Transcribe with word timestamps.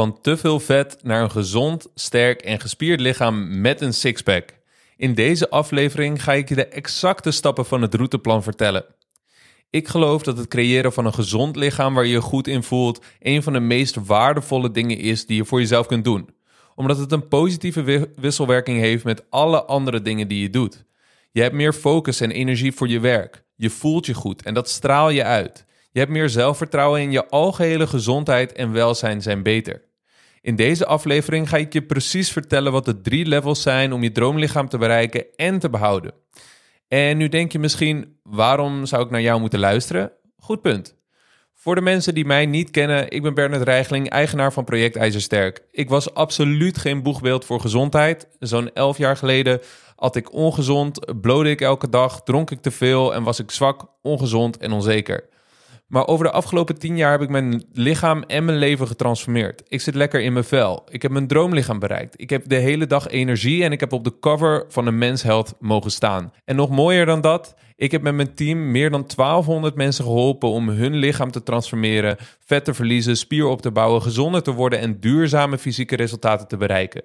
Van 0.00 0.20
te 0.20 0.36
veel 0.36 0.60
vet 0.60 0.96
naar 1.02 1.22
een 1.22 1.30
gezond, 1.30 1.88
sterk 1.94 2.42
en 2.42 2.60
gespierd 2.60 3.00
lichaam 3.00 3.60
met 3.60 3.80
een 3.80 3.94
sixpack. 3.94 4.54
In 4.96 5.14
deze 5.14 5.50
aflevering 5.50 6.22
ga 6.22 6.32
ik 6.32 6.48
je 6.48 6.54
de 6.54 6.66
exacte 6.66 7.30
stappen 7.30 7.66
van 7.66 7.82
het 7.82 7.94
routeplan 7.94 8.42
vertellen. 8.42 8.84
Ik 9.70 9.88
geloof 9.88 10.22
dat 10.22 10.36
het 10.36 10.48
creëren 10.48 10.92
van 10.92 11.06
een 11.06 11.14
gezond 11.14 11.56
lichaam 11.56 11.94
waar 11.94 12.04
je 12.04 12.10
je 12.10 12.20
goed 12.20 12.48
in 12.48 12.62
voelt 12.62 13.04
een 13.18 13.42
van 13.42 13.52
de 13.52 13.60
meest 13.60 13.96
waardevolle 14.06 14.70
dingen 14.70 14.98
is 14.98 15.26
die 15.26 15.36
je 15.36 15.44
voor 15.44 15.60
jezelf 15.60 15.86
kunt 15.86 16.04
doen. 16.04 16.28
Omdat 16.74 16.98
het 16.98 17.12
een 17.12 17.28
positieve 17.28 18.10
wisselwerking 18.16 18.78
heeft 18.78 19.04
met 19.04 19.24
alle 19.30 19.64
andere 19.64 20.02
dingen 20.02 20.28
die 20.28 20.42
je 20.42 20.50
doet. 20.50 20.84
Je 21.30 21.42
hebt 21.42 21.54
meer 21.54 21.72
focus 21.72 22.20
en 22.20 22.30
energie 22.30 22.72
voor 22.72 22.88
je 22.88 23.00
werk. 23.00 23.44
Je 23.56 23.70
voelt 23.70 24.06
je 24.06 24.14
goed 24.14 24.42
en 24.42 24.54
dat 24.54 24.68
straal 24.68 25.10
je 25.10 25.24
uit. 25.24 25.64
Je 25.92 25.98
hebt 25.98 26.10
meer 26.10 26.28
zelfvertrouwen 26.28 27.00
en 27.00 27.10
je 27.10 27.28
algehele 27.28 27.86
gezondheid 27.86 28.52
en 28.52 28.72
welzijn 28.72 29.22
zijn 29.22 29.42
beter. 29.42 29.88
In 30.42 30.56
deze 30.56 30.86
aflevering 30.86 31.48
ga 31.48 31.56
ik 31.56 31.72
je 31.72 31.82
precies 31.82 32.32
vertellen 32.32 32.72
wat 32.72 32.84
de 32.84 33.00
drie 33.00 33.26
levels 33.26 33.62
zijn 33.62 33.92
om 33.92 34.02
je 34.02 34.12
droomlichaam 34.12 34.68
te 34.68 34.78
bereiken 34.78 35.24
en 35.36 35.58
te 35.58 35.70
behouden. 35.70 36.12
En 36.88 37.16
nu 37.16 37.28
denk 37.28 37.52
je 37.52 37.58
misschien, 37.58 38.18
waarom 38.22 38.86
zou 38.86 39.04
ik 39.04 39.10
naar 39.10 39.20
jou 39.20 39.40
moeten 39.40 39.58
luisteren? 39.58 40.12
Goed 40.36 40.62
punt. 40.62 40.98
Voor 41.54 41.74
de 41.74 41.80
mensen 41.80 42.14
die 42.14 42.24
mij 42.24 42.46
niet 42.46 42.70
kennen, 42.70 43.10
ik 43.10 43.22
ben 43.22 43.34
Bernard 43.34 43.62
Reigling, 43.62 44.08
eigenaar 44.08 44.52
van 44.52 44.64
Project 44.64 44.96
IJzersterk. 44.96 45.62
Ik 45.70 45.88
was 45.88 46.14
absoluut 46.14 46.78
geen 46.78 47.02
boegbeeld 47.02 47.44
voor 47.44 47.60
gezondheid. 47.60 48.28
Zo'n 48.38 48.72
elf 48.72 48.98
jaar 48.98 49.16
geleden 49.16 49.60
at 49.96 50.16
ik 50.16 50.32
ongezond, 50.32 51.20
blode 51.20 51.50
ik 51.50 51.60
elke 51.60 51.88
dag, 51.88 52.22
dronk 52.22 52.50
ik 52.50 52.60
te 52.60 52.70
veel 52.70 53.14
en 53.14 53.22
was 53.22 53.38
ik 53.38 53.50
zwak, 53.50 53.86
ongezond 54.02 54.56
en 54.56 54.72
onzeker. 54.72 55.28
Maar 55.90 56.06
over 56.06 56.24
de 56.24 56.30
afgelopen 56.30 56.78
tien 56.78 56.96
jaar 56.96 57.10
heb 57.10 57.20
ik 57.20 57.28
mijn 57.28 57.64
lichaam 57.72 58.22
en 58.22 58.44
mijn 58.44 58.58
leven 58.58 58.86
getransformeerd. 58.86 59.62
Ik 59.68 59.80
zit 59.80 59.94
lekker 59.94 60.20
in 60.20 60.32
mijn 60.32 60.44
vel. 60.44 60.84
Ik 60.88 61.02
heb 61.02 61.10
mijn 61.10 61.26
droomlichaam 61.26 61.78
bereikt. 61.78 62.20
Ik 62.20 62.30
heb 62.30 62.48
de 62.48 62.54
hele 62.54 62.86
dag 62.86 63.08
energie 63.08 63.64
en 63.64 63.72
ik 63.72 63.80
heb 63.80 63.92
op 63.92 64.04
de 64.04 64.18
cover 64.20 64.64
van 64.68 64.86
een 64.86 64.98
mensheld 64.98 65.54
mogen 65.58 65.90
staan. 65.90 66.32
En 66.44 66.56
nog 66.56 66.70
mooier 66.70 67.06
dan 67.06 67.20
dat, 67.20 67.54
ik 67.76 67.90
heb 67.90 68.02
met 68.02 68.14
mijn 68.14 68.34
team 68.34 68.70
meer 68.70 68.90
dan 68.90 69.06
1200 69.16 69.74
mensen 69.74 70.04
geholpen 70.04 70.48
om 70.48 70.68
hun 70.68 70.94
lichaam 70.94 71.30
te 71.30 71.42
transformeren, 71.42 72.16
vet 72.44 72.64
te 72.64 72.74
verliezen, 72.74 73.16
spier 73.16 73.46
op 73.46 73.62
te 73.62 73.70
bouwen, 73.70 74.02
gezonder 74.02 74.42
te 74.42 74.52
worden 74.52 74.78
en 74.78 75.00
duurzame 75.00 75.58
fysieke 75.58 75.96
resultaten 75.96 76.48
te 76.48 76.56
bereiken. 76.56 77.02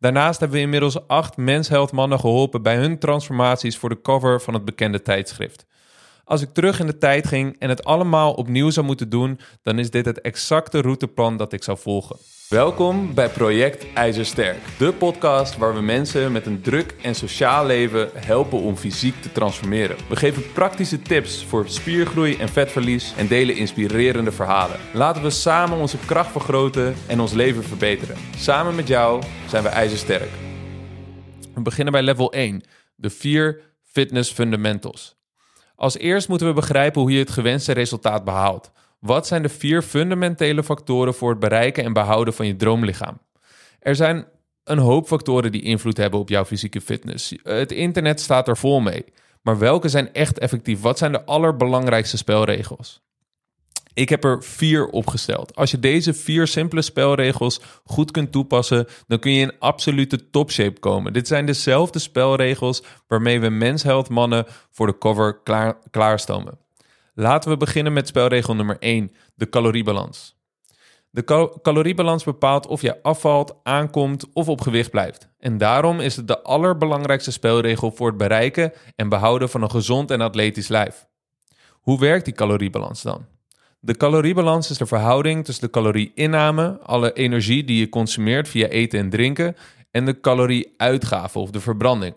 Daarnaast 0.00 0.40
hebben 0.40 0.58
we 0.58 0.64
inmiddels 0.64 1.06
acht 1.06 1.36
mensheldmannen 1.36 2.20
geholpen 2.20 2.62
bij 2.62 2.76
hun 2.76 2.98
transformaties 2.98 3.76
voor 3.76 3.88
de 3.88 4.00
cover 4.00 4.40
van 4.40 4.54
het 4.54 4.64
bekende 4.64 5.02
tijdschrift. 5.02 5.66
Als 6.28 6.42
ik 6.42 6.52
terug 6.52 6.80
in 6.80 6.86
de 6.86 6.98
tijd 6.98 7.26
ging 7.26 7.56
en 7.58 7.68
het 7.68 7.84
allemaal 7.84 8.32
opnieuw 8.32 8.70
zou 8.70 8.86
moeten 8.86 9.08
doen, 9.08 9.40
dan 9.62 9.78
is 9.78 9.90
dit 9.90 10.04
het 10.04 10.20
exacte 10.20 10.80
routeplan 10.80 11.36
dat 11.36 11.52
ik 11.52 11.62
zou 11.62 11.78
volgen. 11.78 12.16
Welkom 12.48 13.14
bij 13.14 13.28
Project 13.28 13.92
IJzersterk, 13.94 14.58
de 14.78 14.92
podcast 14.92 15.56
waar 15.56 15.74
we 15.74 15.80
mensen 15.80 16.32
met 16.32 16.46
een 16.46 16.60
druk 16.60 16.94
en 17.02 17.14
sociaal 17.14 17.66
leven 17.66 18.10
helpen 18.14 18.60
om 18.60 18.76
fysiek 18.76 19.22
te 19.22 19.32
transformeren. 19.32 19.96
We 20.08 20.16
geven 20.16 20.52
praktische 20.52 21.02
tips 21.02 21.44
voor 21.44 21.68
spiergroei 21.68 22.36
en 22.36 22.48
vetverlies 22.48 23.14
en 23.16 23.26
delen 23.26 23.56
inspirerende 23.56 24.32
verhalen. 24.32 24.80
Laten 24.92 25.22
we 25.22 25.30
samen 25.30 25.78
onze 25.78 25.98
kracht 26.06 26.30
vergroten 26.30 26.94
en 27.06 27.20
ons 27.20 27.32
leven 27.32 27.64
verbeteren. 27.64 28.16
Samen 28.36 28.74
met 28.74 28.88
jou 28.88 29.22
zijn 29.46 29.62
we 29.62 29.68
IJzersterk. 29.68 30.30
We 31.54 31.62
beginnen 31.62 31.92
bij 31.92 32.02
level 32.02 32.32
1, 32.32 32.62
de 32.94 33.10
vier 33.10 33.60
fitness 33.84 34.32
fundamentals. 34.32 35.17
Als 35.78 35.98
eerst 35.98 36.28
moeten 36.28 36.46
we 36.46 36.52
begrijpen 36.52 37.00
hoe 37.00 37.12
je 37.12 37.18
het 37.18 37.30
gewenste 37.30 37.72
resultaat 37.72 38.24
behaalt. 38.24 38.70
Wat 38.98 39.26
zijn 39.26 39.42
de 39.42 39.48
vier 39.48 39.82
fundamentele 39.82 40.62
factoren 40.62 41.14
voor 41.14 41.30
het 41.30 41.38
bereiken 41.38 41.84
en 41.84 41.92
behouden 41.92 42.34
van 42.34 42.46
je 42.46 42.56
droomlichaam? 42.56 43.18
Er 43.80 43.94
zijn 43.94 44.26
een 44.64 44.78
hoop 44.78 45.06
factoren 45.06 45.52
die 45.52 45.62
invloed 45.62 45.96
hebben 45.96 46.20
op 46.20 46.28
jouw 46.28 46.44
fysieke 46.44 46.80
fitness. 46.80 47.34
Het 47.42 47.72
internet 47.72 48.20
staat 48.20 48.48
er 48.48 48.56
vol 48.56 48.80
mee. 48.80 49.04
Maar 49.42 49.58
welke 49.58 49.88
zijn 49.88 50.12
echt 50.12 50.38
effectief? 50.38 50.80
Wat 50.80 50.98
zijn 50.98 51.12
de 51.12 51.24
allerbelangrijkste 51.24 52.16
spelregels? 52.16 53.02
Ik 53.98 54.08
heb 54.08 54.24
er 54.24 54.42
vier 54.42 54.86
opgesteld. 54.86 55.56
Als 55.56 55.70
je 55.70 55.78
deze 55.78 56.14
vier 56.14 56.46
simpele 56.46 56.82
spelregels 56.82 57.60
goed 57.84 58.10
kunt 58.10 58.32
toepassen, 58.32 58.86
dan 59.06 59.18
kun 59.18 59.32
je 59.32 59.40
in 59.40 59.58
absolute 59.58 60.30
topshape 60.30 60.80
komen. 60.80 61.12
Dit 61.12 61.26
zijn 61.26 61.46
dezelfde 61.46 61.98
spelregels 61.98 62.82
waarmee 63.06 63.40
we 63.40 63.48
mensheld 63.48 64.08
mannen 64.08 64.46
voor 64.70 64.86
de 64.86 64.98
cover 64.98 65.42
klaar, 65.42 65.78
klaarstomen. 65.90 66.58
Laten 67.14 67.50
we 67.50 67.56
beginnen 67.56 67.92
met 67.92 68.08
spelregel 68.08 68.54
nummer 68.54 68.76
1, 68.78 69.12
de 69.34 69.48
caloriebalans. 69.48 70.36
De 71.10 71.24
caloriebalans 71.62 72.24
bepaalt 72.24 72.66
of 72.66 72.82
je 72.82 73.02
afvalt, 73.02 73.54
aankomt 73.62 74.26
of 74.32 74.48
op 74.48 74.60
gewicht 74.60 74.90
blijft. 74.90 75.28
En 75.38 75.58
daarom 75.58 76.00
is 76.00 76.16
het 76.16 76.28
de 76.28 76.42
allerbelangrijkste 76.42 77.32
spelregel 77.32 77.90
voor 77.90 78.08
het 78.08 78.16
bereiken 78.16 78.72
en 78.96 79.08
behouden 79.08 79.48
van 79.48 79.62
een 79.62 79.70
gezond 79.70 80.10
en 80.10 80.20
atletisch 80.20 80.68
lijf. 80.68 81.06
Hoe 81.70 82.00
werkt 82.00 82.24
die 82.24 82.34
caloriebalans 82.34 83.02
dan? 83.02 83.36
De 83.80 83.96
caloriebalans 83.96 84.70
is 84.70 84.78
de 84.78 84.86
verhouding 84.86 85.44
tussen 85.44 85.64
de 85.64 85.70
calorieinname, 85.70 86.78
alle 86.82 87.12
energie 87.12 87.64
die 87.64 87.78
je 87.78 87.88
consumeert 87.88 88.48
via 88.48 88.66
eten 88.66 88.98
en 88.98 89.10
drinken, 89.10 89.56
en 89.90 90.04
de 90.04 90.20
calorieuitgave 90.20 91.38
of 91.38 91.50
de 91.50 91.60
verbranding. 91.60 92.14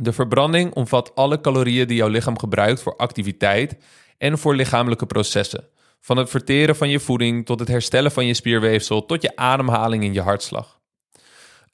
De 0.00 0.12
verbranding 0.12 0.74
omvat 0.74 1.14
alle 1.14 1.40
calorieën 1.40 1.86
die 1.86 1.96
jouw 1.96 2.08
lichaam 2.08 2.38
gebruikt 2.38 2.82
voor 2.82 2.96
activiteit 2.96 3.76
en 4.18 4.38
voor 4.38 4.54
lichamelijke 4.54 5.06
processen. 5.06 5.64
Van 6.00 6.16
het 6.16 6.30
verteren 6.30 6.76
van 6.76 6.88
je 6.88 7.00
voeding 7.00 7.46
tot 7.46 7.58
het 7.58 7.68
herstellen 7.68 8.12
van 8.12 8.26
je 8.26 8.34
spierweefsel 8.34 9.06
tot 9.06 9.22
je 9.22 9.36
ademhaling 9.36 10.04
en 10.04 10.12
je 10.12 10.20
hartslag. 10.20 10.80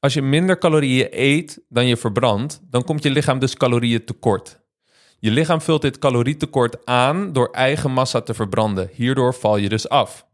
Als 0.01 0.15
je 0.15 0.23
minder 0.23 0.59
calorieën 0.59 1.09
eet 1.11 1.61
dan 1.69 1.87
je 1.87 1.97
verbrandt, 1.97 2.61
dan 2.71 2.85
komt 2.85 3.03
je 3.03 3.11
lichaam 3.11 3.39
dus 3.39 3.55
calorieën 3.55 4.05
tekort. 4.05 4.61
Je 5.21 5.31
lichaam 5.31 5.61
vult 5.61 5.83
dit 5.83 5.99
calorietekort 5.99 6.87
aan 6.87 7.33
door 7.33 7.49
eigen 7.51 7.91
massa 7.91 8.21
te 8.21 8.35
verbranden. 8.35 8.91
Hierdoor 8.93 9.35
val 9.35 9.57
je 9.57 9.69
dus 9.69 9.89
af. 9.89 10.27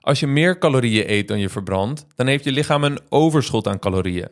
Als 0.00 0.20
je 0.20 0.26
meer 0.26 0.58
calorieën 0.58 1.10
eet 1.10 1.28
dan 1.28 1.38
je 1.38 1.48
verbrandt, 1.48 2.06
dan 2.14 2.26
heeft 2.26 2.44
je 2.44 2.52
lichaam 2.52 2.84
een 2.84 2.98
overschot 3.08 3.66
aan 3.66 3.78
calorieën. 3.78 4.28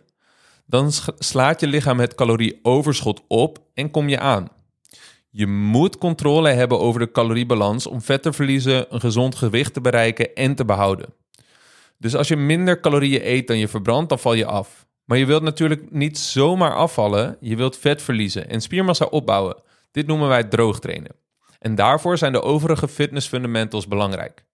Dan 0.67 0.91
slaat 1.19 1.61
je 1.61 1.67
lichaam 1.67 2.01
het 2.01 2.15
calorieoverschot 2.15 3.23
op 3.29 3.59
en 3.75 3.91
kom 3.91 4.09
je 4.09 4.19
aan. 4.19 4.49
Je 5.31 5.47
moet 5.47 5.99
controle 5.99 6.49
hebben 6.49 6.81
over 6.81 7.01
de 7.01 7.11
caloriebalans 7.11 7.87
om 7.87 8.03
vet 8.03 8.23
te 8.23 8.33
verliezen, 8.33 8.95
een 8.95 9.01
gezond 9.01 9.35
gewicht 9.35 9.75
te 9.75 9.81
bereiken 9.81 10.35
en 10.35 10.55
te 10.55 10.65
behouden. 10.65 11.15
Dus 11.99 12.15
als 12.15 12.29
je 12.29 12.37
minder 12.37 12.81
calorieën 12.81 13.27
eet 13.27 13.47
dan 13.47 13.59
je 13.59 13.69
verbrandt, 13.69 14.09
dan 14.09 14.19
val 14.19 14.35
je 14.35 14.47
af. 14.47 14.84
Maar 15.05 15.19
je 15.19 15.27
wilt 15.27 15.43
natuurlijk 15.43 15.91
niet 15.91 16.19
zomaar 16.19 16.75
afvallen. 16.75 17.37
Je 17.41 17.57
wilt 17.57 17.77
vet 17.77 18.03
verliezen 18.03 18.49
en 18.49 18.61
spiermassa 18.61 19.05
opbouwen. 19.05 19.63
Dit 19.91 20.07
noemen 20.07 20.29
wij 20.29 20.45
droogtrainen. 20.45 21.17
En 21.59 21.75
daarvoor 21.75 22.19
zijn 22.19 22.33
de 22.33 22.43
overige 22.43 22.89
fitness 22.89 23.29
fundamentals 23.29 23.89
belangrijk. 23.89 24.45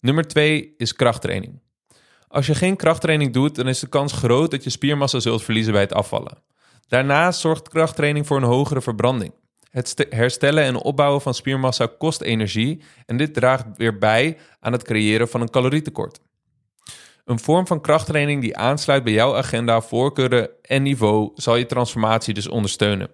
Nummer 0.00 0.26
2 0.26 0.74
is 0.76 0.92
krachttraining. 0.92 1.60
Als 2.28 2.46
je 2.46 2.54
geen 2.54 2.76
krachttraining 2.76 3.32
doet, 3.32 3.54
dan 3.54 3.68
is 3.68 3.78
de 3.78 3.88
kans 3.88 4.12
groot 4.12 4.50
dat 4.50 4.64
je 4.64 4.70
spiermassa 4.70 5.20
zult 5.20 5.42
verliezen 5.42 5.72
bij 5.72 5.82
het 5.82 5.92
afvallen. 5.92 6.42
Daarnaast 6.88 7.40
zorgt 7.40 7.68
krachttraining 7.68 8.26
voor 8.26 8.36
een 8.36 8.42
hogere 8.42 8.80
verbranding. 8.80 9.32
Het 9.70 10.06
herstellen 10.08 10.64
en 10.64 10.76
opbouwen 10.76 11.20
van 11.20 11.34
spiermassa 11.34 11.88
kost 11.98 12.20
energie 12.20 12.82
en 13.06 13.16
dit 13.16 13.34
draagt 13.34 13.64
weer 13.76 13.98
bij 13.98 14.38
aan 14.60 14.72
het 14.72 14.82
creëren 14.82 15.28
van 15.28 15.40
een 15.40 15.50
calorietekort. 15.50 16.20
Een 17.24 17.38
vorm 17.38 17.66
van 17.66 17.80
krachttraining 17.80 18.40
die 18.40 18.56
aansluit 18.56 19.04
bij 19.04 19.12
jouw 19.12 19.36
agenda, 19.36 19.80
voorkeuren 19.80 20.50
en 20.62 20.82
niveau 20.82 21.30
zal 21.34 21.56
je 21.56 21.66
transformatie 21.66 22.34
dus 22.34 22.48
ondersteunen. 22.48 23.10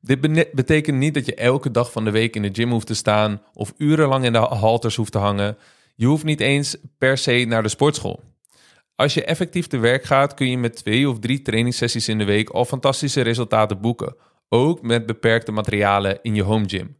Dit 0.00 0.20
betekent 0.52 0.98
niet 0.98 1.14
dat 1.14 1.26
je 1.26 1.34
elke 1.34 1.70
dag 1.70 1.92
van 1.92 2.04
de 2.04 2.10
week 2.10 2.36
in 2.36 2.42
de 2.42 2.50
gym 2.52 2.70
hoeft 2.70 2.86
te 2.86 2.94
staan 2.94 3.42
of 3.54 3.72
urenlang 3.76 4.24
in 4.24 4.32
de 4.32 4.38
halters 4.38 4.96
hoeft 4.96 5.12
te 5.12 5.18
hangen. 5.18 5.56
Je 5.94 6.06
hoeft 6.06 6.24
niet 6.24 6.40
eens 6.40 6.76
per 6.98 7.18
se 7.18 7.44
naar 7.48 7.62
de 7.62 7.68
sportschool. 7.68 8.20
Als 8.96 9.14
je 9.14 9.24
effectief 9.24 9.66
te 9.66 9.78
werk 9.78 10.04
gaat, 10.04 10.34
kun 10.34 10.50
je 10.50 10.58
met 10.58 10.76
twee 10.76 11.08
of 11.08 11.18
drie 11.18 11.42
trainingssessies 11.42 12.08
in 12.08 12.18
de 12.18 12.24
week 12.24 12.50
al 12.50 12.64
fantastische 12.64 13.20
resultaten 13.20 13.80
boeken, 13.80 14.16
ook 14.48 14.82
met 14.82 15.06
beperkte 15.06 15.52
materialen 15.52 16.18
in 16.22 16.34
je 16.34 16.42
home 16.42 16.68
gym. 16.68 16.96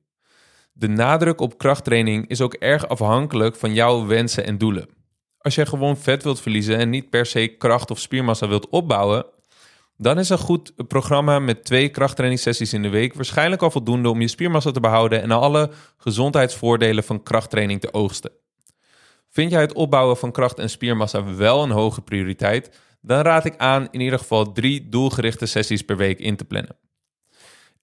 De 0.72 0.88
nadruk 0.88 1.40
op 1.40 1.58
krachttraining 1.58 2.28
is 2.28 2.40
ook 2.40 2.54
erg 2.54 2.88
afhankelijk 2.88 3.56
van 3.56 3.74
jouw 3.74 4.06
wensen 4.06 4.44
en 4.44 4.58
doelen. 4.58 4.88
Als 5.42 5.54
je 5.54 5.66
gewoon 5.66 5.96
vet 5.96 6.22
wilt 6.22 6.40
verliezen 6.40 6.76
en 6.76 6.90
niet 6.90 7.10
per 7.10 7.26
se 7.26 7.46
kracht 7.46 7.90
of 7.90 7.98
spiermassa 7.98 8.48
wilt 8.48 8.68
opbouwen, 8.68 9.26
dan 9.96 10.18
is 10.18 10.28
een 10.28 10.38
goed 10.38 10.72
programma 10.88 11.38
met 11.38 11.64
twee 11.64 11.88
krachttrainingssessies 11.88 12.72
in 12.72 12.82
de 12.82 12.88
week 12.88 13.14
waarschijnlijk 13.14 13.62
al 13.62 13.70
voldoende 13.70 14.08
om 14.08 14.20
je 14.20 14.28
spiermassa 14.28 14.70
te 14.70 14.80
behouden 14.80 15.22
en 15.22 15.30
alle 15.30 15.70
gezondheidsvoordelen 15.96 17.04
van 17.04 17.22
krachttraining 17.22 17.80
te 17.80 17.92
oogsten. 17.92 18.30
Vind 19.28 19.50
jij 19.50 19.60
het 19.60 19.72
opbouwen 19.72 20.16
van 20.16 20.32
kracht 20.32 20.58
en 20.58 20.70
spiermassa 20.70 21.34
wel 21.34 21.62
een 21.62 21.70
hoge 21.70 22.00
prioriteit, 22.00 22.80
dan 23.00 23.20
raad 23.20 23.44
ik 23.44 23.56
aan 23.56 23.88
in 23.90 24.00
ieder 24.00 24.18
geval 24.18 24.52
drie 24.52 24.88
doelgerichte 24.88 25.46
sessies 25.46 25.82
per 25.82 25.96
week 25.96 26.18
in 26.18 26.36
te 26.36 26.44
plannen. 26.44 26.76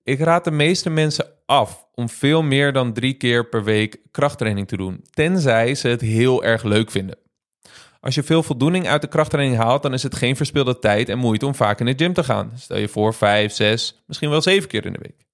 Ik 0.04 0.20
raad 0.20 0.44
de 0.44 0.52
meeste 0.52 0.90
mensen 0.90 1.26
af 1.46 1.88
om 1.94 2.10
veel 2.10 2.42
meer 2.42 2.74
dan 2.74 2.94
drie 2.94 3.14
keer 3.14 3.50
per 3.50 3.64
week 3.64 3.98
krachttraining 4.12 4.68
te 4.68 4.78
doen, 4.78 5.06
tenzij 5.10 5.76
ze 5.76 5.88
het 5.88 6.02
heel 6.02 6.44
erg 6.44 6.64
leuk 6.64 6.92
vinden. 6.92 7.26
Als 8.02 8.16
je 8.16 8.24
veel 8.24 8.44
voldoening 8.44 8.88
uit 8.88 9.02
de 9.02 9.08
krachttraining 9.08 9.58
haalt, 9.58 9.82
dan 9.82 9.94
is 9.94 10.04
het 10.04 10.16
geen 10.16 10.36
verspilde 10.36 10.80
tijd 10.80 11.10
en 11.10 11.18
moeite 11.18 11.46
om 11.46 11.56
vaak 11.56 11.80
in 11.80 11.86
de 11.86 11.94
gym 11.96 12.14
te 12.14 12.24
gaan. 12.24 12.52
Stel 12.56 12.78
je 12.78 12.88
voor 12.88 13.14
vijf, 13.14 13.54
zes, 13.54 14.04
misschien 14.08 14.30
wel 14.30 14.42
zeven 14.42 14.70
keer 14.70 14.86
in 14.86 14.94
de 14.94 15.00
week. 15.02 15.26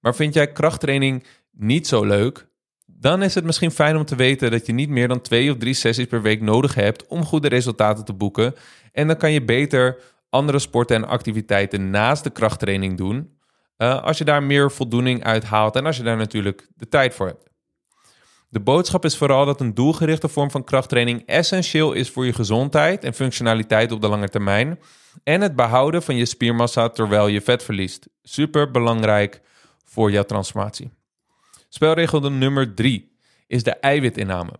Maar 0.00 0.14
vind 0.14 0.34
jij 0.34 0.52
krachttraining 0.52 1.24
niet 1.50 1.86
zo 1.86 2.04
leuk? 2.04 2.48
Dan 2.86 3.22
is 3.22 3.34
het 3.34 3.44
misschien 3.44 3.70
fijn 3.70 3.96
om 3.96 4.04
te 4.04 4.16
weten 4.16 4.50
dat 4.50 4.66
je 4.66 4.72
niet 4.72 4.88
meer 4.88 5.08
dan 5.08 5.20
twee 5.20 5.50
of 5.50 5.56
drie 5.56 5.74
sessies 5.74 6.06
per 6.06 6.22
week 6.22 6.40
nodig 6.40 6.74
hebt 6.74 7.06
om 7.06 7.24
goede 7.24 7.48
resultaten 7.48 8.04
te 8.04 8.12
boeken. 8.12 8.54
En 8.92 9.06
dan 9.06 9.16
kan 9.16 9.32
je 9.32 9.44
beter 9.44 9.98
andere 10.28 10.58
sporten 10.58 10.96
en 10.96 11.08
activiteiten 11.08 11.90
naast 11.90 12.24
de 12.24 12.30
krachttraining 12.30 12.96
doen. 12.96 13.38
Uh, 13.78 14.02
als 14.02 14.18
je 14.18 14.24
daar 14.24 14.42
meer 14.42 14.70
voldoening 14.70 15.24
uit 15.24 15.44
haalt 15.44 15.76
en 15.76 15.86
als 15.86 15.96
je 15.96 16.02
daar 16.02 16.16
natuurlijk 16.16 16.68
de 16.76 16.88
tijd 16.88 17.14
voor 17.14 17.26
hebt. 17.26 17.49
De 18.52 18.60
boodschap 18.60 19.04
is 19.04 19.16
vooral 19.16 19.44
dat 19.44 19.60
een 19.60 19.74
doelgerichte 19.74 20.28
vorm 20.28 20.50
van 20.50 20.64
krachttraining 20.64 21.26
essentieel 21.26 21.92
is 21.92 22.10
voor 22.10 22.26
je 22.26 22.32
gezondheid 22.32 23.04
en 23.04 23.14
functionaliteit 23.14 23.92
op 23.92 24.00
de 24.00 24.08
lange 24.08 24.28
termijn. 24.28 24.78
En 25.24 25.40
het 25.40 25.56
behouden 25.56 26.02
van 26.02 26.16
je 26.16 26.24
spiermassa 26.24 26.88
terwijl 26.88 27.26
je 27.26 27.40
vet 27.40 27.62
verliest. 27.62 28.08
Super 28.22 28.70
belangrijk 28.70 29.40
voor 29.84 30.10
jouw 30.10 30.22
transformatie. 30.22 30.90
Spelregel 31.68 32.20
nummer 32.30 32.74
3 32.74 33.16
is 33.46 33.62
de 33.62 33.74
eiwitinname. 33.74 34.52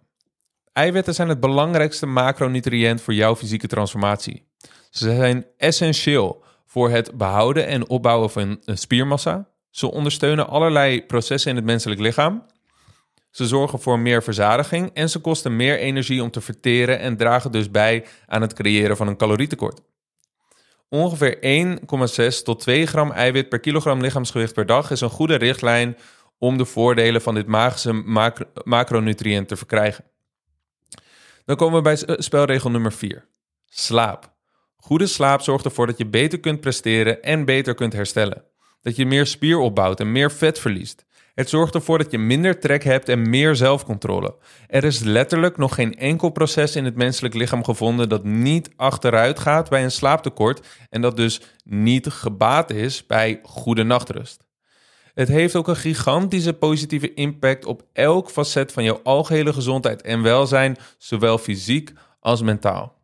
Eiwitten 0.73 1.15
zijn 1.15 1.29
het 1.29 1.41
belangrijkste 1.41 2.07
macronutriënt 2.07 3.01
voor 3.01 3.15
jouw 3.15 3.37
fysieke 3.37 3.67
transformatie. 3.67 4.49
Ze 4.91 5.15
zijn 5.15 5.47
essentieel 5.57 6.45
voor 6.67 6.91
het 6.91 7.17
behouden 7.17 7.67
en 7.67 7.89
opbouwen 7.89 8.31
van 8.31 8.61
spiermassa. 8.65 9.49
Ze 9.71 9.91
ondersteunen 9.91 10.49
allerlei 10.49 11.07
processen 11.07 11.51
in 11.51 11.57
het 11.57 11.65
menselijk 11.65 12.01
lichaam. 12.01 12.47
Ze 13.31 13.47
zorgen 13.47 13.81
voor 13.81 13.99
meer 13.99 14.23
verzadiging 14.23 14.91
en 14.95 15.11
ze 15.11 15.19
kosten 15.19 15.57
meer 15.57 15.79
energie 15.79 16.23
om 16.23 16.31
te 16.31 16.41
verteren 16.41 16.99
en 16.99 17.17
dragen 17.17 17.53
dus 17.53 17.71
bij 17.71 18.07
aan 18.27 18.41
het 18.41 18.53
creëren 18.53 18.97
van 18.97 19.09
een 19.09 19.17
calorietekort. 19.17 19.81
Ongeveer 20.89 21.39
1,6 22.39 22.43
tot 22.43 22.61
2 22.61 22.87
gram 22.87 23.11
eiwit 23.11 23.49
per 23.49 23.61
kilogram 23.61 24.01
lichaamsgewicht 24.01 24.55
per 24.55 24.67
dag 24.67 24.91
is 24.91 25.01
een 25.01 25.11
goede 25.11 25.35
richtlijn 25.35 25.97
om 26.39 26.57
de 26.57 26.65
voordelen 26.65 27.23
van 27.23 27.35
dit 27.35 27.47
magische 27.47 27.93
macro 27.93 28.47
macronutriënt 28.65 29.49
te 29.49 29.57
verkrijgen. 29.57 30.05
Dan 31.45 31.57
komen 31.57 31.77
we 31.77 31.83
bij 31.83 32.17
spelregel 32.19 32.71
nummer 32.71 32.93
4. 32.93 33.27
Slaap. 33.67 34.33
Goede 34.77 35.07
slaap 35.07 35.41
zorgt 35.41 35.65
ervoor 35.65 35.87
dat 35.87 35.99
je 35.99 36.07
beter 36.07 36.41
kunt 36.41 36.61
presteren 36.61 37.23
en 37.23 37.45
beter 37.45 37.75
kunt 37.75 37.93
herstellen. 37.93 38.45
Dat 38.83 38.97
je 38.97 39.07
meer 39.07 39.27
spier 39.27 39.59
opbouwt 39.59 40.01
en 40.01 40.13
meer 40.13 40.33
vet 40.33 40.59
verliest. 40.59 41.05
Het 41.35 41.49
zorgt 41.49 41.75
ervoor 41.75 41.99
dat 41.99 42.11
je 42.11 42.19
minder 42.19 42.61
trek 42.61 42.85
hebt 42.85 43.09
en 43.09 43.31
meer 43.31 43.57
zelfcontrole. 43.57 44.35
Er 44.67 44.85
is 44.85 44.99
letterlijk 45.01 45.57
nog 45.57 45.75
geen 45.75 45.99
enkel 45.99 46.31
proces 46.31 46.77
in 46.77 46.85
het 46.85 46.97
menselijk 46.97 47.35
lichaam 47.35 47.65
gevonden 47.65 48.09
dat 48.09 48.25
niet 48.25 48.71
achteruit 48.77 49.39
gaat 49.39 49.69
bij 49.69 49.83
een 49.83 49.91
slaaptekort 49.91 50.67
en 50.91 51.01
dat 51.01 51.17
dus 51.17 51.41
niet 51.65 52.07
gebaat 52.07 52.71
is 52.71 53.07
bij 53.07 53.41
goede 53.43 53.83
nachtrust. 53.83 54.49
Het 55.15 55.29
heeft 55.29 55.57
ook 55.57 55.69
een 55.69 55.77
gigantische 55.77 56.53
positieve 56.53 57.15
impact 57.15 57.65
op 57.65 57.83
elk 57.93 58.31
facet 58.31 58.73
van 58.73 58.85
jouw 58.85 59.01
algehele 59.03 59.53
gezondheid 59.53 60.03
en 60.03 60.23
welzijn, 60.23 60.77
zowel 60.99 61.39
fysiek 61.39 61.93
als 62.21 62.43
mentaal. 62.43 62.99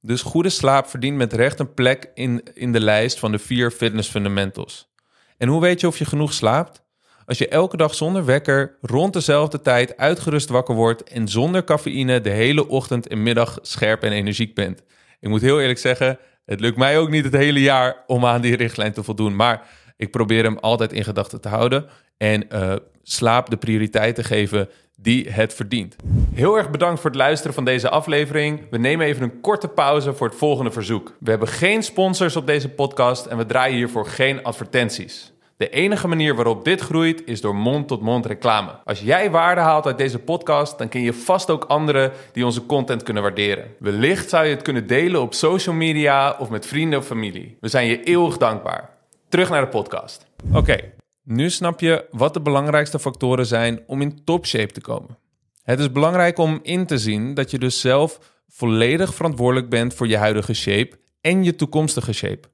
Dus 0.00 0.22
goede 0.22 0.48
slaap 0.48 0.86
verdient 0.86 1.16
met 1.16 1.32
recht 1.32 1.60
een 1.60 1.74
plek 1.74 2.10
in, 2.14 2.42
in 2.54 2.72
de 2.72 2.80
lijst 2.80 3.18
van 3.18 3.32
de 3.32 3.38
vier 3.38 3.70
fitness 3.70 4.10
fundamentals. 4.10 4.92
En 5.38 5.48
hoe 5.48 5.60
weet 5.60 5.80
je 5.80 5.86
of 5.86 5.98
je 5.98 6.04
genoeg 6.04 6.32
slaapt? 6.32 6.82
Als 7.30 7.38
je 7.38 7.48
elke 7.48 7.76
dag 7.76 7.94
zonder 7.94 8.24
wekker 8.24 8.76
rond 8.80 9.12
dezelfde 9.12 9.60
tijd 9.60 9.96
uitgerust 9.96 10.48
wakker 10.48 10.74
wordt 10.74 11.02
en 11.02 11.28
zonder 11.28 11.64
cafeïne 11.64 12.20
de 12.20 12.30
hele 12.30 12.68
ochtend 12.68 13.08
en 13.08 13.22
middag 13.22 13.58
scherp 13.62 14.02
en 14.02 14.12
energiek 14.12 14.54
bent. 14.54 14.82
Ik 15.20 15.28
moet 15.28 15.40
heel 15.40 15.60
eerlijk 15.60 15.78
zeggen, 15.78 16.18
het 16.44 16.60
lukt 16.60 16.76
mij 16.76 16.98
ook 16.98 17.10
niet 17.10 17.24
het 17.24 17.32
hele 17.32 17.60
jaar 17.60 18.04
om 18.06 18.26
aan 18.26 18.40
die 18.40 18.56
richtlijn 18.56 18.92
te 18.92 19.02
voldoen. 19.02 19.36
Maar 19.36 19.62
ik 19.96 20.10
probeer 20.10 20.42
hem 20.42 20.58
altijd 20.58 20.92
in 20.92 21.04
gedachten 21.04 21.40
te 21.40 21.48
houden 21.48 21.86
en 22.16 22.46
uh, 22.52 22.74
slaap 23.02 23.50
de 23.50 23.56
prioriteit 23.56 24.14
te 24.14 24.24
geven 24.24 24.68
die 24.96 25.30
het 25.30 25.54
verdient. 25.54 25.96
Heel 26.34 26.56
erg 26.56 26.70
bedankt 26.70 27.00
voor 27.00 27.10
het 27.10 27.18
luisteren 27.18 27.54
van 27.54 27.64
deze 27.64 27.88
aflevering. 27.88 28.60
We 28.70 28.78
nemen 28.78 29.06
even 29.06 29.22
een 29.22 29.40
korte 29.40 29.68
pauze 29.68 30.14
voor 30.14 30.28
het 30.28 30.36
volgende 30.36 30.70
verzoek. 30.70 31.16
We 31.20 31.30
hebben 31.30 31.48
geen 31.48 31.82
sponsors 31.82 32.36
op 32.36 32.46
deze 32.46 32.68
podcast 32.68 33.26
en 33.26 33.36
we 33.36 33.46
draaien 33.46 33.76
hiervoor 33.76 34.06
geen 34.06 34.42
advertenties. 34.42 35.32
De 35.60 35.70
enige 35.70 36.08
manier 36.08 36.34
waarop 36.34 36.64
dit 36.64 36.80
groeit 36.80 37.22
is 37.26 37.40
door 37.40 37.54
mond-tot-mond 37.54 38.26
reclame. 38.26 38.70
Als 38.84 39.00
jij 39.00 39.30
waarde 39.30 39.60
haalt 39.60 39.86
uit 39.86 39.98
deze 39.98 40.18
podcast, 40.18 40.78
dan 40.78 40.88
ken 40.88 41.00
je 41.00 41.12
vast 41.12 41.50
ook 41.50 41.64
anderen 41.64 42.12
die 42.32 42.44
onze 42.44 42.66
content 42.66 43.02
kunnen 43.02 43.22
waarderen. 43.22 43.74
Wellicht 43.78 44.28
zou 44.28 44.44
je 44.44 44.54
het 44.54 44.62
kunnen 44.62 44.86
delen 44.86 45.20
op 45.20 45.34
social 45.34 45.74
media 45.74 46.36
of 46.38 46.50
met 46.50 46.66
vrienden 46.66 46.98
of 46.98 47.06
familie. 47.06 47.56
We 47.60 47.68
zijn 47.68 47.86
je 47.86 48.02
eeuwig 48.02 48.36
dankbaar. 48.36 48.90
Terug 49.28 49.50
naar 49.50 49.60
de 49.60 49.68
podcast. 49.68 50.26
Oké, 50.52 50.78
nu 51.22 51.50
snap 51.50 51.80
je 51.80 52.06
wat 52.10 52.34
de 52.34 52.40
belangrijkste 52.40 52.98
factoren 52.98 53.46
zijn 53.46 53.82
om 53.86 54.00
in 54.00 54.24
topshape 54.24 54.72
te 54.72 54.80
komen. 54.80 55.18
Het 55.62 55.80
is 55.80 55.92
belangrijk 55.92 56.38
om 56.38 56.58
in 56.62 56.86
te 56.86 56.98
zien 56.98 57.34
dat 57.34 57.50
je 57.50 57.58
dus 57.58 57.80
zelf 57.80 58.18
volledig 58.48 59.14
verantwoordelijk 59.14 59.68
bent 59.68 59.94
voor 59.94 60.08
je 60.08 60.16
huidige 60.16 60.54
shape 60.54 60.98
en 61.20 61.44
je 61.44 61.54
toekomstige 61.54 62.12
shape. 62.12 62.48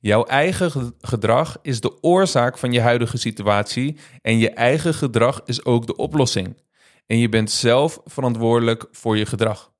Jouw 0.00 0.24
eigen 0.24 0.94
gedrag 1.00 1.58
is 1.62 1.80
de 1.80 2.02
oorzaak 2.02 2.58
van 2.58 2.72
je 2.72 2.80
huidige 2.80 3.16
situatie 3.16 3.98
en 4.22 4.38
je 4.38 4.50
eigen 4.50 4.94
gedrag 4.94 5.40
is 5.44 5.64
ook 5.64 5.86
de 5.86 5.96
oplossing. 5.96 6.62
En 7.06 7.18
je 7.18 7.28
bent 7.28 7.50
zelf 7.50 8.00
verantwoordelijk 8.04 8.86
voor 8.90 9.16
je 9.16 9.26
gedrag. 9.26 9.72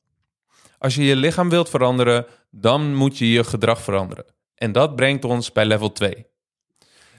Als 0.78 0.94
je 0.94 1.04
je 1.04 1.16
lichaam 1.16 1.48
wilt 1.48 1.68
veranderen, 1.68 2.26
dan 2.50 2.94
moet 2.94 3.18
je 3.18 3.30
je 3.30 3.44
gedrag 3.44 3.82
veranderen. 3.82 4.24
En 4.54 4.72
dat 4.72 4.96
brengt 4.96 5.24
ons 5.24 5.52
bij 5.52 5.66
level 5.66 5.92
2. 5.92 6.26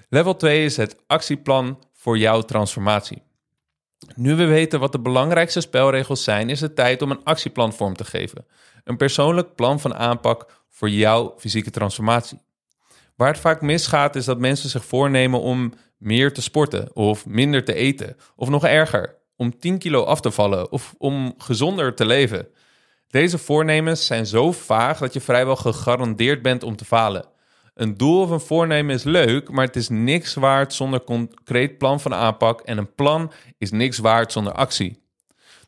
Level 0.09 0.35
2 0.35 0.65
is 0.65 0.77
het 0.77 0.97
actieplan 1.07 1.83
voor 1.93 2.17
jouw 2.17 2.41
transformatie. 2.41 3.21
Nu 4.15 4.35
we 4.35 4.45
weten 4.45 4.79
wat 4.79 4.91
de 4.91 4.99
belangrijkste 4.99 5.61
spelregels 5.61 6.23
zijn, 6.23 6.49
is 6.49 6.61
het 6.61 6.75
tijd 6.75 7.01
om 7.01 7.11
een 7.11 7.23
actieplan 7.23 7.73
vorm 7.73 7.95
te 7.95 8.05
geven. 8.05 8.45
Een 8.83 8.97
persoonlijk 8.97 9.55
plan 9.55 9.79
van 9.79 9.95
aanpak 9.95 10.63
voor 10.69 10.89
jouw 10.89 11.33
fysieke 11.37 11.71
transformatie. 11.71 12.39
Waar 13.19 13.31
het 13.31 13.39
vaak 13.39 13.61
misgaat 13.61 14.15
is 14.15 14.25
dat 14.25 14.39
mensen 14.39 14.69
zich 14.69 14.85
voornemen 14.85 15.39
om 15.41 15.73
meer 15.97 16.33
te 16.33 16.41
sporten 16.41 16.95
of 16.95 17.25
minder 17.25 17.63
te 17.65 17.73
eten. 17.73 18.15
Of 18.35 18.49
nog 18.49 18.65
erger, 18.65 19.15
om 19.35 19.59
10 19.59 19.77
kilo 19.77 20.03
af 20.03 20.21
te 20.21 20.31
vallen 20.31 20.71
of 20.71 20.95
om 20.97 21.33
gezonder 21.37 21.95
te 21.95 22.05
leven. 22.05 22.47
Deze 23.07 23.37
voornemens 23.37 24.05
zijn 24.05 24.25
zo 24.25 24.51
vaag 24.51 24.99
dat 24.99 25.13
je 25.13 25.21
vrijwel 25.21 25.55
gegarandeerd 25.55 26.41
bent 26.41 26.63
om 26.63 26.75
te 26.75 26.85
falen. 26.85 27.25
Een 27.73 27.97
doel 27.97 28.21
of 28.21 28.29
een 28.29 28.39
voornemen 28.39 28.95
is 28.95 29.03
leuk, 29.03 29.51
maar 29.51 29.65
het 29.65 29.75
is 29.75 29.89
niks 29.89 30.33
waard 30.33 30.73
zonder 30.73 31.03
concreet 31.03 31.77
plan 31.77 31.99
van 31.99 32.13
aanpak 32.13 32.61
en 32.61 32.77
een 32.77 32.95
plan 32.95 33.31
is 33.57 33.71
niks 33.71 33.97
waard 33.97 34.31
zonder 34.31 34.53
actie. 34.53 35.03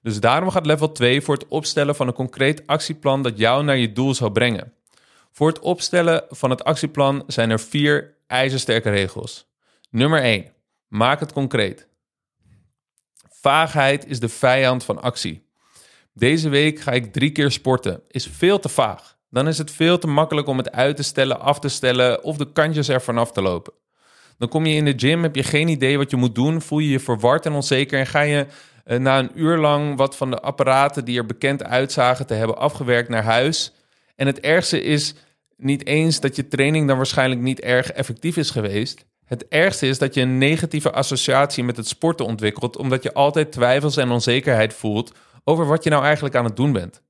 Dus 0.02 0.20
daarom 0.20 0.50
gaat 0.50 0.66
level 0.66 0.92
2 0.92 1.22
voor 1.22 1.34
het 1.34 1.48
opstellen 1.48 1.96
van 1.96 2.08
een 2.08 2.14
concreet 2.14 2.68
actieplan 2.68 3.24
dat 3.24 3.38
jou 3.38 3.64
naar 3.64 3.78
je 3.78 3.92
doel 3.92 4.14
zou 4.14 4.32
brengen. 4.32 4.74
Voor 5.32 5.48
het 5.48 5.60
opstellen 5.60 6.24
van 6.30 6.50
het 6.50 6.64
actieplan 6.64 7.24
zijn 7.28 7.50
er 7.50 7.60
vier 7.60 8.16
ijzersterke 8.28 8.90
regels. 8.90 9.50
Nummer 9.90 10.22
1. 10.22 10.46
Maak 10.88 11.20
het 11.20 11.34
concreet. 11.34 11.88
Vaagheid 13.30 14.08
is 14.08 14.20
de 14.20 14.30
vijand 14.30 14.84
van 14.84 15.02
actie. 15.02 15.50
Deze 16.14 16.50
week 16.50 16.80
ga 16.80 16.92
ik 16.92 17.14
drie 17.14 17.32
keer 17.32 17.52
sporten. 17.52 18.02
Is 18.08 18.28
veel 18.28 18.60
te 18.60 18.70
vaag. 18.70 19.18
Dan 19.30 19.48
is 19.48 19.58
het 19.58 19.72
veel 19.72 19.98
te 19.98 20.08
makkelijk 20.08 20.48
om 20.48 20.58
het 20.58 20.72
uit 20.72 20.96
te 20.96 21.04
stellen, 21.04 21.40
af 21.40 21.60
te 21.60 21.70
stellen 21.70 22.24
of 22.24 22.38
de 22.38 22.52
kantjes 22.52 22.88
er 22.88 23.02
vanaf 23.02 23.32
te 23.32 23.42
lopen. 23.42 23.74
Dan 24.38 24.50
kom 24.50 24.66
je 24.66 24.76
in 24.76 24.86
de 24.86 24.94
gym, 24.96 25.24
heb 25.24 25.36
je 25.36 25.44
geen 25.44 25.68
idee 25.68 25.98
wat 25.98 26.12
je 26.12 26.18
moet 26.18 26.36
doen, 26.36 26.62
voel 26.62 26.80
je 26.80 26.90
je 26.90 27.00
verward 27.00 27.46
en 27.46 27.54
onzeker 27.54 28.00
en 28.00 28.08
ga 28.08 28.22
je 28.22 28.46
eh, 28.84 29.00
na 29.00 29.20
een 29.20 29.32
uur 29.36 29.58
lang 29.58 29.98
wat 29.98 30.16
van 30.16 30.32
de 30.32 30.40
apparaten 30.40 31.06
die 31.06 31.18
er 31.18 31.26
bekend 31.26 31.64
uitzagen 31.64 32.28
te 32.28 32.34
hebben 32.34 32.58
afgewerkt 32.58 33.10
naar 33.10 33.24
huis. 33.24 33.72
En 34.22 34.28
het 34.28 34.40
ergste 34.40 34.82
is 34.82 35.14
niet 35.58 35.86
eens 35.86 36.20
dat 36.20 36.36
je 36.36 36.48
training 36.48 36.88
dan 36.88 36.98
waarschijnlijk 36.98 37.42
niet 37.42 37.60
erg 37.60 37.92
effectief 37.92 38.38
is 38.38 38.50
geweest. 38.50 39.06
Het 39.26 39.48
ergste 39.48 39.88
is 39.88 39.98
dat 39.98 40.14
je 40.14 40.22
een 40.22 40.38
negatieve 40.38 40.92
associatie 40.92 41.64
met 41.64 41.78
het 41.78 41.88
sporten 41.88 42.26
ontwikkelt, 42.26 42.78
omdat 42.78 43.04
je 43.04 43.14
altijd 43.14 43.52
twijfels 43.52 43.98
en 43.98 44.12
onzekerheid 44.12 44.74
voelt 44.74 45.14
over 45.44 45.66
wat 45.66 45.84
je 45.84 45.90
nou 45.90 46.04
eigenlijk 46.04 46.36
aan 46.36 46.46
het 46.46 46.56
doen 46.56 46.72
bent. 46.72 47.02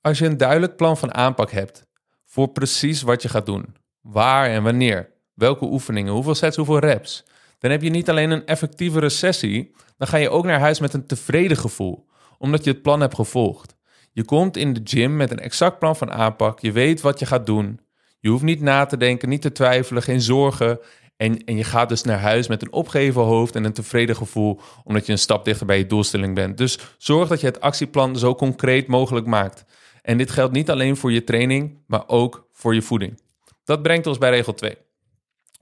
Als 0.00 0.18
je 0.18 0.26
een 0.26 0.36
duidelijk 0.36 0.76
plan 0.76 0.96
van 0.96 1.14
aanpak 1.14 1.50
hebt 1.50 1.86
voor 2.24 2.48
precies 2.48 3.02
wat 3.02 3.22
je 3.22 3.28
gaat 3.28 3.46
doen, 3.46 3.76
waar 4.00 4.50
en 4.50 4.62
wanneer, 4.62 5.12
welke 5.34 5.64
oefeningen, 5.64 6.12
hoeveel 6.12 6.34
sets, 6.34 6.56
hoeveel 6.56 6.78
reps, 6.78 7.24
dan 7.58 7.70
heb 7.70 7.82
je 7.82 7.90
niet 7.90 8.10
alleen 8.10 8.30
een 8.30 8.46
effectievere 8.46 9.08
sessie, 9.08 9.74
dan 9.96 10.08
ga 10.08 10.16
je 10.16 10.30
ook 10.30 10.44
naar 10.44 10.60
huis 10.60 10.80
met 10.80 10.94
een 10.94 11.06
tevreden 11.06 11.56
gevoel, 11.56 12.06
omdat 12.38 12.64
je 12.64 12.70
het 12.70 12.82
plan 12.82 13.00
hebt 13.00 13.14
gevolgd. 13.14 13.78
Je 14.12 14.24
komt 14.24 14.56
in 14.56 14.72
de 14.72 14.80
gym 14.84 15.16
met 15.16 15.30
een 15.30 15.38
exact 15.38 15.78
plan 15.78 15.96
van 15.96 16.10
aanpak. 16.10 16.60
Je 16.60 16.72
weet 16.72 17.00
wat 17.00 17.18
je 17.18 17.26
gaat 17.26 17.46
doen. 17.46 17.80
Je 18.20 18.28
hoeft 18.28 18.42
niet 18.42 18.60
na 18.60 18.86
te 18.86 18.96
denken, 18.96 19.28
niet 19.28 19.42
te 19.42 19.52
twijfelen, 19.52 20.02
geen 20.02 20.20
zorgen. 20.20 20.78
En, 21.16 21.44
en 21.44 21.56
je 21.56 21.64
gaat 21.64 21.88
dus 21.88 22.02
naar 22.02 22.18
huis 22.18 22.48
met 22.48 22.62
een 22.62 22.72
opgeheven 22.72 23.22
hoofd 23.22 23.54
en 23.54 23.64
een 23.64 23.72
tevreden 23.72 24.16
gevoel, 24.16 24.60
omdat 24.84 25.06
je 25.06 25.12
een 25.12 25.18
stap 25.18 25.44
dichter 25.44 25.66
bij 25.66 25.78
je 25.78 25.86
doelstelling 25.86 26.34
bent. 26.34 26.58
Dus 26.58 26.78
zorg 26.98 27.28
dat 27.28 27.40
je 27.40 27.46
het 27.46 27.60
actieplan 27.60 28.16
zo 28.16 28.34
concreet 28.34 28.86
mogelijk 28.86 29.26
maakt. 29.26 29.64
En 30.02 30.18
dit 30.18 30.30
geldt 30.30 30.52
niet 30.52 30.70
alleen 30.70 30.96
voor 30.96 31.12
je 31.12 31.24
training, 31.24 31.82
maar 31.86 32.08
ook 32.08 32.48
voor 32.52 32.74
je 32.74 32.82
voeding. 32.82 33.20
Dat 33.64 33.82
brengt 33.82 34.06
ons 34.06 34.18
bij 34.18 34.30
regel 34.30 34.54
2. 34.54 34.76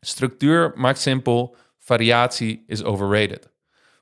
Structuur 0.01 0.73
maakt 0.75 1.01
simpel, 1.01 1.57
variatie 1.79 2.65
is 2.67 2.85
overrated. 2.85 3.51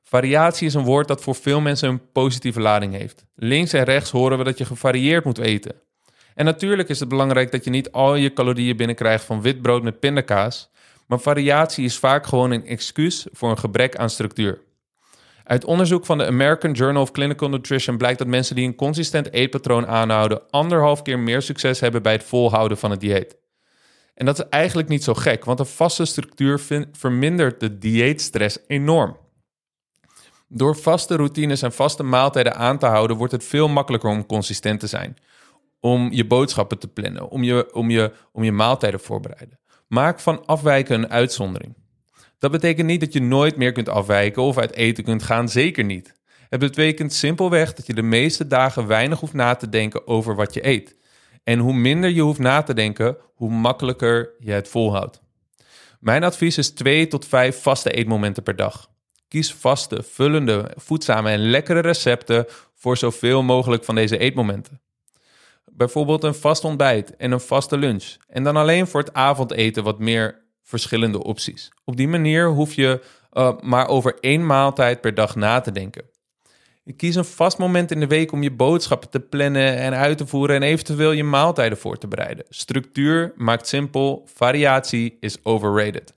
Variatie 0.08 0.66
is 0.66 0.74
een 0.74 0.84
woord 0.84 1.08
dat 1.08 1.22
voor 1.22 1.34
veel 1.34 1.60
mensen 1.60 1.88
een 1.88 2.12
positieve 2.12 2.60
lading 2.60 2.94
heeft. 2.94 3.24
Links 3.34 3.72
en 3.72 3.84
rechts 3.84 4.10
horen 4.10 4.38
we 4.38 4.44
dat 4.44 4.58
je 4.58 4.64
gevarieerd 4.64 5.24
moet 5.24 5.38
eten. 5.38 5.74
En 6.34 6.44
natuurlijk 6.44 6.88
is 6.88 7.00
het 7.00 7.08
belangrijk 7.08 7.52
dat 7.52 7.64
je 7.64 7.70
niet 7.70 7.92
al 7.92 8.14
je 8.14 8.32
calorieën 8.32 8.76
binnenkrijgt 8.76 9.24
van 9.24 9.42
wit 9.42 9.62
brood 9.62 9.82
met 9.82 10.00
pindakaas, 10.00 10.70
maar 11.06 11.20
variatie 11.20 11.84
is 11.84 11.98
vaak 11.98 12.26
gewoon 12.26 12.50
een 12.50 12.66
excuus 12.66 13.26
voor 13.32 13.50
een 13.50 13.58
gebrek 13.58 13.96
aan 13.96 14.10
structuur. 14.10 14.60
Uit 15.44 15.64
onderzoek 15.64 16.06
van 16.06 16.18
de 16.18 16.26
American 16.26 16.72
Journal 16.72 17.02
of 17.02 17.10
Clinical 17.10 17.48
Nutrition 17.48 17.96
blijkt 17.96 18.18
dat 18.18 18.28
mensen 18.28 18.56
die 18.56 18.66
een 18.66 18.74
consistent 18.74 19.32
eetpatroon 19.32 19.86
aanhouden 19.86 20.50
anderhalf 20.50 21.02
keer 21.02 21.18
meer 21.18 21.42
succes 21.42 21.80
hebben 21.80 22.02
bij 22.02 22.12
het 22.12 22.24
volhouden 22.24 22.78
van 22.78 22.90
het 22.90 23.00
dieet. 23.00 23.36
En 24.14 24.26
dat 24.26 24.38
is 24.38 24.48
eigenlijk 24.48 24.88
niet 24.88 25.04
zo 25.04 25.14
gek, 25.14 25.44
want 25.44 25.58
een 25.58 25.66
vaste 25.66 26.04
structuur 26.04 26.60
vermindert 26.92 27.60
de 27.60 27.78
dieetstress 27.78 28.58
enorm. 28.66 29.24
Door 30.48 30.76
vaste 30.76 31.16
routines 31.16 31.62
en 31.62 31.72
vaste 31.72 32.02
maaltijden 32.02 32.54
aan 32.54 32.78
te 32.78 32.86
houden, 32.86 33.16
wordt 33.16 33.32
het 33.32 33.44
veel 33.44 33.68
makkelijker 33.68 34.10
om 34.10 34.26
consistent 34.26 34.80
te 34.80 34.86
zijn. 34.86 35.16
Om 35.80 36.12
je 36.12 36.26
boodschappen 36.26 36.78
te 36.78 36.88
plannen, 36.88 37.28
om 37.28 37.42
je, 37.42 37.74
om 37.74 37.90
je, 37.90 38.12
om 38.32 38.44
je 38.44 38.52
maaltijden 38.52 39.00
voorbereiden. 39.00 39.58
Maak 39.88 40.20
van 40.20 40.46
afwijken 40.46 40.94
een 40.94 41.10
uitzondering. 41.10 41.74
Dat 42.38 42.50
betekent 42.50 42.86
niet 42.86 43.00
dat 43.00 43.12
je 43.12 43.22
nooit 43.22 43.56
meer 43.56 43.72
kunt 43.72 43.88
afwijken 43.88 44.42
of 44.42 44.58
uit 44.58 44.74
eten 44.74 45.04
kunt 45.04 45.22
gaan, 45.22 45.48
zeker 45.48 45.84
niet. 45.84 46.14
Het 46.48 46.60
betekent 46.60 47.12
simpelweg 47.12 47.72
dat 47.72 47.86
je 47.86 47.94
de 47.94 48.02
meeste 48.02 48.46
dagen 48.46 48.86
weinig 48.86 49.20
hoeft 49.20 49.32
na 49.32 49.54
te 49.54 49.68
denken 49.68 50.06
over 50.06 50.34
wat 50.34 50.54
je 50.54 50.66
eet. 50.66 50.96
En 51.44 51.58
hoe 51.58 51.72
minder 51.74 52.10
je 52.10 52.20
hoeft 52.20 52.38
na 52.38 52.62
te 52.62 52.74
denken, 52.74 53.16
hoe 53.34 53.50
makkelijker 53.50 54.34
je 54.38 54.52
het 54.52 54.68
volhoudt. 54.68 55.22
Mijn 56.00 56.24
advies 56.24 56.58
is 56.58 56.70
2 56.70 57.06
tot 57.06 57.26
5 57.26 57.62
vaste 57.62 57.90
eetmomenten 57.90 58.42
per 58.42 58.56
dag. 58.56 58.90
Kies 59.28 59.54
vaste, 59.54 60.02
vullende, 60.02 60.70
voedzame 60.76 61.30
en 61.30 61.50
lekkere 61.50 61.80
recepten 61.80 62.46
voor 62.74 62.96
zoveel 62.96 63.42
mogelijk 63.42 63.84
van 63.84 63.94
deze 63.94 64.18
eetmomenten. 64.18 64.80
Bijvoorbeeld 65.64 66.24
een 66.24 66.34
vast 66.34 66.64
ontbijt 66.64 67.16
en 67.16 67.32
een 67.32 67.40
vaste 67.40 67.78
lunch. 67.78 68.16
En 68.28 68.44
dan 68.44 68.56
alleen 68.56 68.86
voor 68.86 69.00
het 69.00 69.12
avondeten 69.12 69.84
wat 69.84 69.98
meer 69.98 70.44
verschillende 70.62 71.22
opties. 71.22 71.72
Op 71.84 71.96
die 71.96 72.08
manier 72.08 72.48
hoef 72.48 72.74
je 72.74 73.04
uh, 73.32 73.58
maar 73.60 73.88
over 73.88 74.16
één 74.20 74.46
maaltijd 74.46 75.00
per 75.00 75.14
dag 75.14 75.34
na 75.34 75.60
te 75.60 75.72
denken. 75.72 76.04
Kies 76.96 77.14
een 77.14 77.24
vast 77.24 77.58
moment 77.58 77.90
in 77.90 78.00
de 78.00 78.06
week 78.06 78.32
om 78.32 78.42
je 78.42 78.50
boodschappen 78.50 79.10
te 79.10 79.20
plannen 79.20 79.76
en 79.76 79.94
uit 79.94 80.18
te 80.18 80.26
voeren 80.26 80.56
en 80.56 80.62
eventueel 80.62 81.12
je 81.12 81.24
maaltijden 81.24 81.78
voor 81.78 81.98
te 81.98 82.08
bereiden. 82.08 82.44
Structuur 82.48 83.32
maakt 83.36 83.68
simpel, 83.68 84.28
variatie 84.34 85.16
is 85.20 85.44
overrated. 85.44 86.15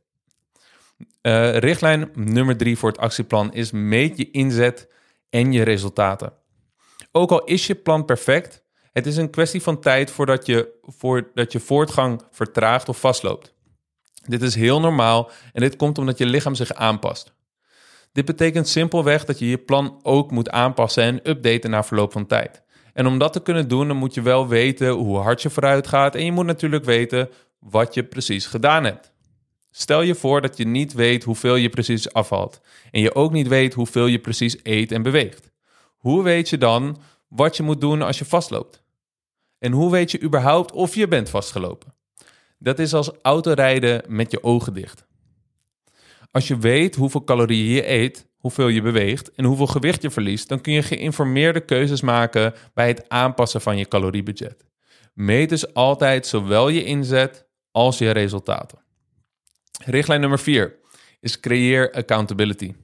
Uh, 1.22 1.58
richtlijn 1.58 2.12
nummer 2.14 2.58
drie 2.58 2.78
voor 2.78 2.90
het 2.90 3.00
actieplan 3.00 3.54
is 3.54 3.72
meet 3.72 4.18
je 4.18 4.32
inzet 4.32 4.90
en 5.30 5.52
je 5.52 5.64
resultaten. 5.64 6.34
Ook 7.12 7.32
al 7.32 7.44
is 7.44 7.68
je 7.68 7.76
plan 7.76 8.06
perfect, 8.06 8.64
het 8.92 9.06
is 9.06 9.18
een 9.18 9.30
kwestie 9.30 9.62
van 9.62 9.80
tijd 9.80 10.12
voordat 10.12 10.46
je, 10.46 10.80
voordat 10.82 11.52
je 11.52 11.60
voortgang 11.60 12.22
vertraagt 12.32 12.90
of 12.90 13.00
vastloopt. 13.00 13.54
Dit 14.26 14.42
is 14.42 14.56
heel 14.56 14.80
normaal 14.80 15.32
en 15.54 15.62
dit 15.62 15.76
komt 15.76 15.98
omdat 15.98 16.18
je 16.18 16.26
lichaam 16.26 16.56
zich 16.56 16.74
aanpast. 16.74 17.34
Dit 18.12 18.26
betekent 18.26 18.68
simpelweg 18.68 19.26
dat 19.26 19.40
je 19.40 19.50
je 19.50 19.58
plan 19.58 20.00
ook 20.02 20.32
moet 20.32 20.50
aanpassen 20.50 21.04
en 21.04 21.30
updaten 21.30 21.70
na 21.70 21.84
verloop 21.84 22.12
van 22.12 22.28
tijd. 22.28 22.64
En 22.94 23.08
om 23.08 23.18
dat 23.18 23.34
te 23.34 23.42
kunnen 23.42 23.68
doen, 23.68 23.88
dan 23.88 23.98
moet 23.98 24.14
je 24.14 24.22
wel 24.22 24.48
weten 24.48 24.90
hoe 24.90 25.18
hard 25.18 25.42
je 25.42 25.50
vooruit 25.50 25.88
gaat 25.88 26.16
en 26.16 26.26
je 26.26 26.32
moet 26.32 26.46
natuurlijk 26.46 26.86
weten 26.86 27.30
wat 27.60 27.94
je 27.94 28.04
precies 28.04 28.46
gedaan 28.46 28.84
hebt. 28.84 29.12
Stel 29.80 30.02
je 30.02 30.16
voor 30.16 30.42
dat 30.42 30.58
je 30.58 30.68
niet 30.68 30.94
weet 30.94 31.24
hoeveel 31.24 31.56
je 31.56 31.70
precies 31.70 32.14
afvalt 32.14 32.62
en 32.92 33.02
je 33.02 33.16
ook 33.16 33.32
niet 33.32 33.48
weet 33.48 33.74
hoeveel 33.74 34.06
je 34.06 34.20
precies 34.20 34.58
eet 34.64 34.92
en 34.92 35.02
beweegt. 35.02 35.52
Hoe 35.98 36.24
weet 36.24 36.50
je 36.50 36.58
dan 36.58 36.98
wat 37.28 37.58
je 37.58 37.64
moet 37.64 37.82
doen 37.82 38.02
als 38.02 38.20
je 38.20 38.26
vastloopt? 38.26 38.84
En 39.60 39.72
hoe 39.72 39.92
weet 39.92 40.12
je 40.12 40.22
überhaupt 40.22 40.72
of 40.72 40.96
je 40.96 41.08
bent 41.08 41.30
vastgelopen? 41.30 41.94
Dat 42.58 42.80
is 42.80 42.94
als 42.94 43.12
autorijden 43.22 44.04
met 44.08 44.32
je 44.32 44.44
ogen 44.44 44.74
dicht. 44.74 45.06
Als 46.32 46.48
je 46.48 46.58
weet 46.58 46.96
hoeveel 46.96 47.24
calorieën 47.24 47.74
je 47.74 47.90
eet, 47.90 48.28
hoeveel 48.38 48.68
je 48.68 48.82
beweegt 48.82 49.32
en 49.34 49.46
hoeveel 49.46 49.68
gewicht 49.68 50.02
je 50.02 50.10
verliest, 50.10 50.50
dan 50.50 50.62
kun 50.62 50.74
je 50.74 50.84
geïnformeerde 50.84 51.60
keuzes 51.60 52.02
maken 52.02 52.54
bij 52.74 52.88
het 52.88 53.10
aanpassen 53.10 53.62
van 53.62 53.78
je 53.78 53.88
caloriebudget. 53.88 54.66
Meet 55.14 55.50
dus 55.50 55.74
altijd 55.74 56.28
zowel 56.28 56.70
je 56.70 56.84
inzet 56.84 57.48
als 57.72 57.98
je 57.98 58.10
resultaten. 58.10 58.88
Richtlijn 59.86 60.20
nummer 60.20 60.40
4 60.40 60.76
is 61.20 61.40
creëer 61.40 61.92
accountability. 61.92 62.76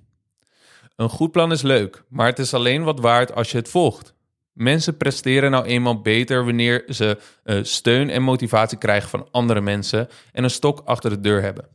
Een 0.96 1.10
goed 1.10 1.32
plan 1.32 1.52
is 1.52 1.62
leuk, 1.62 2.04
maar 2.10 2.28
het 2.28 2.40
is 2.40 2.54
alleen 2.54 2.84
wat 2.84 3.00
waard 3.00 3.34
als 3.34 3.52
je 3.52 3.58
het 3.58 3.70
volgt. 3.70 4.14
Mensen 4.54 4.98
presteren 4.98 5.52
nou 5.52 5.66
eenmaal 5.66 6.02
beter 6.02 6.46
wanneer 6.46 6.84
ze 6.88 7.18
uh, 7.44 7.64
steun 7.64 8.10
en 8.10 8.22
motivatie 8.22 8.78
krijgen 8.78 9.10
van 9.10 9.28
andere 9.32 9.62
mensen 9.62 10.10
en 10.32 10.44
een 10.44 10.50
stok 10.50 10.82
achter 10.86 11.10
de 11.10 11.20
deur 11.20 11.42
hebben. 11.42 11.68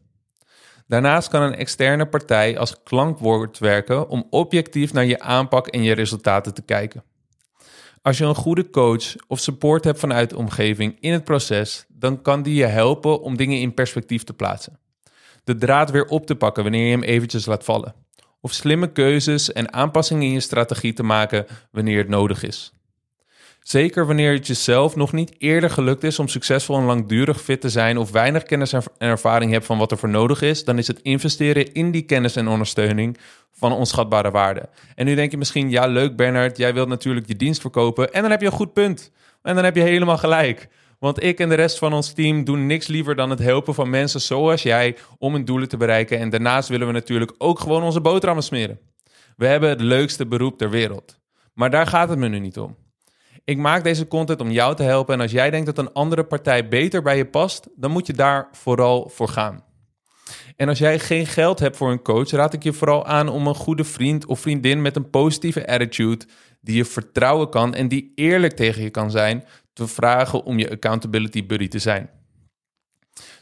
Daarnaast 0.86 1.28
kan 1.28 1.42
een 1.42 1.54
externe 1.54 2.06
partij 2.06 2.58
als 2.58 2.82
klankwoord 2.82 3.58
werken 3.58 4.08
om 4.08 4.26
objectief 4.30 4.92
naar 4.92 5.04
je 5.04 5.20
aanpak 5.20 5.66
en 5.66 5.82
je 5.82 5.92
resultaten 5.92 6.54
te 6.54 6.62
kijken. 6.62 7.04
Als 8.02 8.18
je 8.18 8.24
een 8.24 8.34
goede 8.34 8.70
coach 8.70 9.14
of 9.28 9.38
support 9.38 9.84
hebt 9.84 9.98
vanuit 9.98 10.30
de 10.30 10.36
omgeving 10.36 10.96
in 11.00 11.12
het 11.12 11.24
proces, 11.24 11.86
dan 11.88 12.22
kan 12.22 12.42
die 12.42 12.54
je 12.54 12.66
helpen 12.66 13.20
om 13.20 13.36
dingen 13.36 13.60
in 13.60 13.74
perspectief 13.74 14.24
te 14.24 14.32
plaatsen. 14.32 14.78
De 15.44 15.56
draad 15.56 15.90
weer 15.90 16.04
op 16.04 16.26
te 16.26 16.35
pakken 16.35 16.62
wanneer 16.62 16.85
je 16.85 16.90
hem 16.90 17.02
eventjes 17.02 17.47
laat 17.47 17.64
vallen 17.64 17.94
of 18.40 18.52
slimme 18.52 18.92
keuzes 18.92 19.52
en 19.52 19.73
aanpassingen 19.73 20.23
in 20.23 20.32
je 20.32 20.40
strategie 20.40 20.92
te 20.92 21.02
maken 21.02 21.47
wanneer 21.70 21.99
het 21.99 22.09
nodig 22.09 22.42
is. 22.42 22.73
Zeker 23.62 24.06
wanneer 24.06 24.32
het 24.32 24.47
jezelf 24.47 24.97
nog 24.97 25.12
niet 25.12 25.35
eerder 25.38 25.70
gelukt 25.70 26.04
is 26.04 26.18
om 26.18 26.28
succesvol 26.28 26.76
en 26.76 26.85
langdurig 26.85 27.40
fit 27.42 27.61
te 27.61 27.68
zijn 27.68 27.99
of 27.99 28.11
weinig 28.11 28.42
kennis 28.42 28.73
en 28.73 28.82
ervaring 28.99 29.52
hebt 29.52 29.66
van 29.66 29.78
wat 29.78 29.90
er 29.90 29.99
voor 29.99 30.09
nodig 30.09 30.42
is, 30.42 30.64
dan 30.64 30.78
is 30.78 30.87
het 30.87 31.00
investeren 31.02 31.73
in 31.73 31.90
die 31.90 32.02
kennis 32.02 32.37
en 32.37 32.49
ondersteuning 32.49 33.18
van 33.52 33.73
onschatbare 33.73 34.30
waarde. 34.30 34.68
En 34.94 35.06
nu 35.06 35.14
denk 35.14 35.30
je 35.30 35.37
misschien, 35.37 35.70
ja 35.70 35.87
leuk 35.87 36.16
Bernard, 36.16 36.56
jij 36.56 36.75
wilt 36.75 36.88
natuurlijk 36.88 37.26
je 37.26 37.37
dienst 37.37 37.61
verkopen 37.61 38.12
en 38.12 38.23
dan 38.23 38.30
heb 38.30 38.40
je 38.40 38.47
een 38.47 38.52
goed 38.52 38.73
punt. 38.73 39.11
En 39.42 39.54
dan 39.54 39.64
heb 39.64 39.76
je 39.76 39.82
helemaal 39.82 40.18
gelijk. 40.18 40.68
Want 41.00 41.23
ik 41.23 41.38
en 41.38 41.49
de 41.49 41.54
rest 41.54 41.78
van 41.78 41.92
ons 41.92 42.12
team 42.12 42.45
doen 42.45 42.66
niks 42.66 42.87
liever 42.87 43.14
dan 43.14 43.30
het 43.30 43.38
helpen 43.38 43.75
van 43.75 43.90
mensen 43.90 44.21
zoals 44.21 44.62
jij 44.62 44.97
om 45.19 45.33
hun 45.33 45.45
doelen 45.45 45.69
te 45.69 45.76
bereiken. 45.76 46.19
En 46.19 46.30
daarnaast 46.30 46.69
willen 46.69 46.87
we 46.87 46.92
natuurlijk 46.92 47.35
ook 47.38 47.61
gewoon 47.61 47.83
onze 47.83 48.00
boterhammen 48.00 48.45
smeren. 48.45 48.80
We 49.37 49.47
hebben 49.47 49.69
het 49.69 49.80
leukste 49.80 50.26
beroep 50.26 50.59
ter 50.59 50.71
wereld. 50.71 51.19
Maar 51.54 51.71
daar 51.71 51.87
gaat 51.87 52.09
het 52.09 52.19
me 52.19 52.28
nu 52.28 52.38
niet 52.38 52.59
om. 52.59 52.76
Ik 53.45 53.57
maak 53.57 53.85
deze 53.85 54.09
content 54.09 54.40
om 54.40 54.50
jou 54.50 54.76
te 54.76 54.83
helpen. 54.83 55.14
En 55.14 55.21
als 55.21 55.30
jij 55.30 55.50
denkt 55.50 55.66
dat 55.66 55.78
een 55.78 55.92
andere 55.92 56.25
partij 56.25 56.69
beter 56.69 57.02
bij 57.02 57.16
je 57.16 57.26
past, 57.26 57.69
dan 57.76 57.90
moet 57.90 58.07
je 58.07 58.12
daar 58.12 58.49
vooral 58.52 59.09
voor 59.09 59.28
gaan. 59.28 59.64
En 60.57 60.69
als 60.69 60.78
jij 60.78 60.99
geen 60.99 61.26
geld 61.26 61.59
hebt 61.59 61.76
voor 61.76 61.90
een 61.90 62.02
coach, 62.02 62.30
raad 62.30 62.52
ik 62.52 62.62
je 62.62 62.73
vooral 62.73 63.07
aan 63.07 63.28
om 63.28 63.47
een 63.47 63.54
goede 63.54 63.85
vriend 63.85 64.26
of 64.26 64.40
vriendin 64.40 64.83
met 64.83 64.97
een 64.97 65.11
positieve 65.11 65.66
attitude, 65.66 66.25
die 66.61 66.76
je 66.76 66.85
vertrouwen 66.85 67.50
kan 67.50 67.75
en 67.75 67.88
die 67.88 68.12
eerlijk 68.14 68.52
tegen 68.57 68.83
je 68.83 68.90
kan 68.90 69.11
zijn, 69.11 69.45
te 69.72 69.86
vragen 69.86 70.44
om 70.44 70.58
je 70.58 70.70
accountability 70.70 71.46
buddy 71.46 71.68
te 71.68 71.78
zijn. 71.78 72.10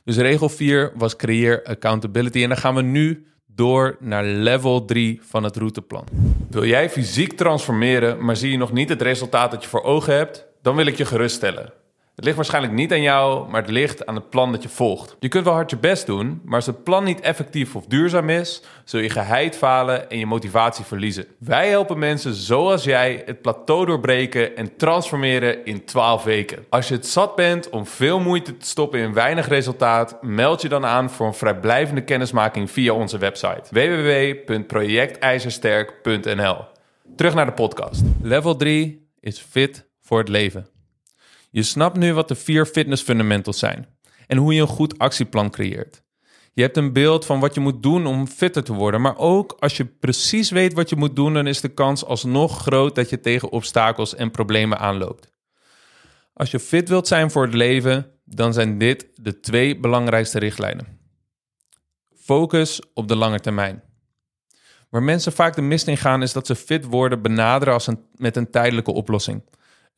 Dus 0.04 0.16
regel 0.16 0.48
4 0.48 0.92
was 0.94 1.16
creëer 1.16 1.62
accountability. 1.64 2.42
En 2.42 2.48
dan 2.48 2.58
gaan 2.58 2.74
we 2.74 2.82
nu 2.82 3.26
door 3.46 3.96
naar 4.00 4.24
level 4.24 4.84
3 4.84 5.20
van 5.22 5.42
het 5.44 5.56
routeplan. 5.56 6.04
Wil 6.50 6.64
jij 6.64 6.90
fysiek 6.90 7.32
transformeren, 7.32 8.24
maar 8.24 8.36
zie 8.36 8.50
je 8.50 8.56
nog 8.56 8.72
niet 8.72 8.88
het 8.88 9.02
resultaat 9.02 9.50
dat 9.50 9.62
je 9.62 9.68
voor 9.68 9.82
ogen 9.82 10.16
hebt? 10.16 10.46
Dan 10.62 10.76
wil 10.76 10.86
ik 10.86 10.96
je 10.96 11.04
geruststellen. 11.04 11.72
Het 12.18 12.26
ligt 12.26 12.38
waarschijnlijk 12.38 12.74
niet 12.74 12.92
aan 12.92 13.02
jou, 13.02 13.48
maar 13.48 13.60
het 13.60 13.70
ligt 13.70 14.06
aan 14.06 14.14
het 14.14 14.30
plan 14.30 14.52
dat 14.52 14.62
je 14.62 14.68
volgt. 14.68 15.16
Je 15.20 15.28
kunt 15.28 15.44
wel 15.44 15.54
hard 15.54 15.70
je 15.70 15.76
best 15.76 16.06
doen, 16.06 16.40
maar 16.44 16.54
als 16.54 16.66
het 16.66 16.84
plan 16.84 17.04
niet 17.04 17.20
effectief 17.20 17.76
of 17.76 17.86
duurzaam 17.86 18.28
is, 18.28 18.62
zul 18.84 19.00
je 19.00 19.10
geheid 19.10 19.56
falen 19.56 20.10
en 20.10 20.18
je 20.18 20.26
motivatie 20.26 20.84
verliezen. 20.84 21.26
Wij 21.38 21.68
helpen 21.68 21.98
mensen 21.98 22.34
zoals 22.34 22.84
jij 22.84 23.22
het 23.26 23.42
plateau 23.42 23.86
doorbreken 23.86 24.56
en 24.56 24.76
transformeren 24.76 25.64
in 25.64 25.84
12 25.84 26.24
weken. 26.24 26.64
Als 26.68 26.88
je 26.88 26.94
het 26.94 27.06
zat 27.06 27.36
bent 27.36 27.70
om 27.70 27.86
veel 27.86 28.20
moeite 28.20 28.56
te 28.56 28.66
stoppen 28.66 29.00
in 29.00 29.12
weinig 29.12 29.48
resultaat, 29.48 30.22
meld 30.22 30.62
je 30.62 30.68
dan 30.68 30.86
aan 30.86 31.10
voor 31.10 31.26
een 31.26 31.34
vrijblijvende 31.34 32.04
kennismaking 32.04 32.70
via 32.70 32.92
onze 32.92 33.18
website 33.18 33.62
www.projectijzersterk.nl. 33.70 36.56
Terug 37.16 37.34
naar 37.34 37.46
de 37.46 37.52
podcast. 37.52 38.02
Level 38.22 38.56
3 38.56 39.08
is 39.20 39.40
fit 39.40 39.88
voor 40.00 40.18
het 40.18 40.28
leven. 40.28 40.77
Je 41.58 41.64
snapt 41.64 41.96
nu 41.96 42.14
wat 42.14 42.28
de 42.28 42.34
vier 42.34 42.66
fitness 42.66 43.02
fundamentals 43.02 43.58
zijn 43.58 43.86
en 44.26 44.36
hoe 44.36 44.54
je 44.54 44.60
een 44.60 44.66
goed 44.66 44.98
actieplan 44.98 45.50
creëert. 45.50 46.02
Je 46.52 46.62
hebt 46.62 46.76
een 46.76 46.92
beeld 46.92 47.26
van 47.26 47.40
wat 47.40 47.54
je 47.54 47.60
moet 47.60 47.82
doen 47.82 48.06
om 48.06 48.26
fitter 48.26 48.64
te 48.64 48.72
worden. 48.72 49.00
Maar 49.00 49.16
ook 49.16 49.56
als 49.58 49.76
je 49.76 49.84
precies 49.84 50.50
weet 50.50 50.72
wat 50.72 50.88
je 50.88 50.96
moet 50.96 51.16
doen, 51.16 51.34
dan 51.34 51.46
is 51.46 51.60
de 51.60 51.68
kans 51.68 52.04
alsnog 52.04 52.60
groot 52.60 52.94
dat 52.94 53.10
je 53.10 53.20
tegen 53.20 53.50
obstakels 53.50 54.14
en 54.14 54.30
problemen 54.30 54.78
aanloopt. 54.78 55.32
Als 56.32 56.50
je 56.50 56.60
fit 56.60 56.88
wilt 56.88 57.08
zijn 57.08 57.30
voor 57.30 57.42
het 57.44 57.54
leven, 57.54 58.10
dan 58.24 58.52
zijn 58.52 58.78
dit 58.78 59.08
de 59.14 59.40
twee 59.40 59.80
belangrijkste 59.80 60.38
richtlijnen. 60.38 60.86
Focus 62.16 62.80
op 62.94 63.08
de 63.08 63.16
lange 63.16 63.40
termijn. 63.40 63.82
Waar 64.90 65.02
mensen 65.02 65.32
vaak 65.32 65.54
de 65.54 65.62
mist 65.62 65.86
in 65.86 65.96
gaan, 65.96 66.22
is 66.22 66.32
dat 66.32 66.46
ze 66.46 66.54
fit 66.54 66.84
worden 66.84 67.22
benaderen 67.22 67.74
als 67.74 67.86
een, 67.86 68.04
met 68.14 68.36
een 68.36 68.50
tijdelijke 68.50 68.92
oplossing. 68.92 69.42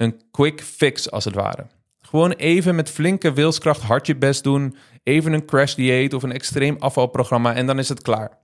Een 0.01 0.21
quick 0.31 0.61
fix 0.61 1.11
als 1.11 1.25
het 1.25 1.35
ware. 1.35 1.67
Gewoon 2.01 2.33
even 2.33 2.75
met 2.75 2.91
flinke 2.91 3.33
wilskracht 3.33 3.81
hard 3.81 4.07
je 4.07 4.17
best 4.17 4.43
doen, 4.43 4.77
even 5.03 5.33
een 5.33 5.45
crash 5.45 5.75
dieet 5.75 6.15
of 6.15 6.23
een 6.23 6.33
extreem 6.33 6.77
afvalprogramma 6.79 7.55
en 7.55 7.67
dan 7.67 7.79
is 7.79 7.89
het 7.89 8.03
klaar. 8.03 8.39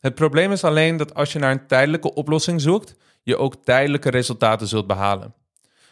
Het 0.00 0.14
probleem 0.14 0.52
is 0.52 0.64
alleen 0.64 0.96
dat 0.96 1.14
als 1.14 1.32
je 1.32 1.38
naar 1.38 1.50
een 1.50 1.66
tijdelijke 1.66 2.14
oplossing 2.14 2.60
zoekt, 2.60 2.94
je 3.22 3.36
ook 3.36 3.64
tijdelijke 3.64 4.10
resultaten 4.10 4.66
zult 4.66 4.86
behalen. 4.86 5.34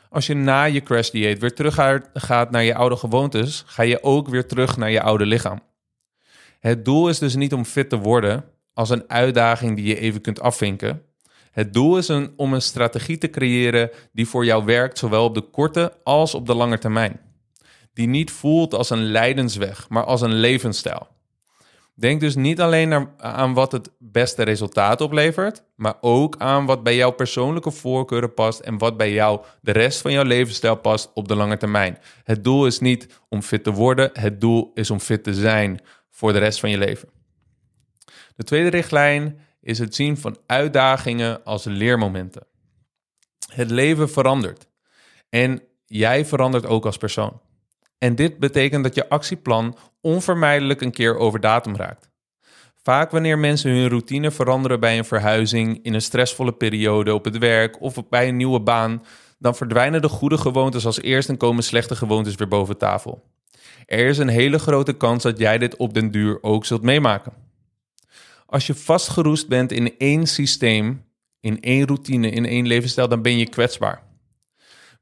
Als 0.08 0.26
je 0.26 0.34
na 0.34 0.64
je 0.64 0.80
crash 0.80 1.10
dieet 1.10 1.38
weer 1.38 1.54
terug 1.54 1.74
gaat 2.12 2.50
naar 2.50 2.64
je 2.64 2.74
oude 2.74 2.96
gewoontes, 2.96 3.62
ga 3.66 3.82
je 3.82 4.02
ook 4.02 4.28
weer 4.28 4.46
terug 4.46 4.76
naar 4.76 4.90
je 4.90 5.02
oude 5.02 5.26
lichaam. 5.26 5.60
Het 6.60 6.84
doel 6.84 7.08
is 7.08 7.18
dus 7.18 7.34
niet 7.34 7.52
om 7.52 7.64
fit 7.64 7.88
te 7.88 7.98
worden 7.98 8.44
als 8.72 8.90
een 8.90 9.10
uitdaging 9.10 9.76
die 9.76 9.86
je 9.86 9.98
even 9.98 10.20
kunt 10.20 10.40
afvinken. 10.40 11.02
Het 11.54 11.72
doel 11.72 11.96
is 11.96 12.10
om 12.36 12.52
een 12.52 12.62
strategie 12.62 13.18
te 13.18 13.30
creëren 13.30 13.90
die 14.12 14.28
voor 14.28 14.44
jou 14.44 14.64
werkt, 14.64 14.98
zowel 14.98 15.24
op 15.24 15.34
de 15.34 15.40
korte 15.40 15.92
als 16.02 16.34
op 16.34 16.46
de 16.46 16.54
lange 16.54 16.78
termijn. 16.78 17.20
Die 17.92 18.06
niet 18.06 18.30
voelt 18.30 18.74
als 18.74 18.90
een 18.90 19.04
lijdensweg, 19.04 19.88
maar 19.88 20.04
als 20.04 20.20
een 20.20 20.34
levensstijl. 20.34 21.06
Denk 21.94 22.20
dus 22.20 22.34
niet 22.34 22.60
alleen 22.60 22.88
naar, 22.88 23.14
aan 23.16 23.54
wat 23.54 23.72
het 23.72 23.90
beste 23.98 24.42
resultaat 24.42 25.00
oplevert, 25.00 25.62
maar 25.76 25.94
ook 26.00 26.34
aan 26.38 26.66
wat 26.66 26.82
bij 26.82 26.96
jouw 26.96 27.10
persoonlijke 27.10 27.70
voorkeuren 27.70 28.34
past 28.34 28.60
en 28.60 28.78
wat 28.78 28.96
bij 28.96 29.12
jou 29.12 29.44
de 29.60 29.72
rest 29.72 30.00
van 30.00 30.12
jouw 30.12 30.24
levensstijl 30.24 30.76
past 30.76 31.10
op 31.14 31.28
de 31.28 31.34
lange 31.34 31.56
termijn. 31.56 31.98
Het 32.24 32.44
doel 32.44 32.66
is 32.66 32.78
niet 32.78 33.20
om 33.28 33.42
fit 33.42 33.64
te 33.64 33.72
worden, 33.72 34.10
het 34.12 34.40
doel 34.40 34.70
is 34.74 34.90
om 34.90 35.00
fit 35.00 35.24
te 35.24 35.34
zijn 35.34 35.80
voor 36.10 36.32
de 36.32 36.38
rest 36.38 36.60
van 36.60 36.70
je 36.70 36.78
leven. 36.78 37.08
De 38.36 38.44
tweede 38.44 38.68
richtlijn 38.68 39.38
is 39.64 39.78
het 39.78 39.94
zien 39.94 40.16
van 40.16 40.36
uitdagingen 40.46 41.44
als 41.44 41.64
leermomenten. 41.64 42.46
Het 43.52 43.70
leven 43.70 44.10
verandert 44.10 44.68
en 45.28 45.62
jij 45.86 46.24
verandert 46.24 46.66
ook 46.66 46.86
als 46.86 46.96
persoon. 46.96 47.40
En 47.98 48.14
dit 48.14 48.38
betekent 48.38 48.84
dat 48.84 48.94
je 48.94 49.08
actieplan 49.08 49.76
onvermijdelijk 50.00 50.80
een 50.80 50.92
keer 50.92 51.16
over 51.16 51.40
datum 51.40 51.76
raakt. 51.76 52.10
Vaak 52.82 53.10
wanneer 53.10 53.38
mensen 53.38 53.70
hun 53.70 53.88
routine 53.88 54.30
veranderen 54.30 54.80
bij 54.80 54.98
een 54.98 55.04
verhuizing, 55.04 55.78
in 55.82 55.94
een 55.94 56.02
stressvolle 56.02 56.52
periode 56.52 57.14
op 57.14 57.24
het 57.24 57.38
werk 57.38 57.80
of 57.80 58.08
bij 58.08 58.28
een 58.28 58.36
nieuwe 58.36 58.60
baan, 58.60 59.04
dan 59.38 59.54
verdwijnen 59.54 60.02
de 60.02 60.08
goede 60.08 60.38
gewoontes 60.38 60.86
als 60.86 61.00
eerst 61.00 61.28
en 61.28 61.36
komen 61.36 61.64
slechte 61.64 61.96
gewoontes 61.96 62.34
weer 62.34 62.48
boven 62.48 62.78
tafel. 62.78 63.22
Er 63.86 64.06
is 64.06 64.18
een 64.18 64.28
hele 64.28 64.58
grote 64.58 64.92
kans 64.92 65.22
dat 65.22 65.38
jij 65.38 65.58
dit 65.58 65.76
op 65.76 65.94
den 65.94 66.10
duur 66.10 66.42
ook 66.42 66.64
zult 66.64 66.82
meemaken. 66.82 67.32
Als 68.46 68.66
je 68.66 68.74
vastgeroest 68.74 69.48
bent 69.48 69.72
in 69.72 69.98
één 69.98 70.26
systeem, 70.26 71.04
in 71.40 71.60
één 71.60 71.86
routine, 71.86 72.30
in 72.30 72.46
één 72.46 72.66
levensstijl, 72.66 73.08
dan 73.08 73.22
ben 73.22 73.38
je 73.38 73.48
kwetsbaar. 73.48 74.02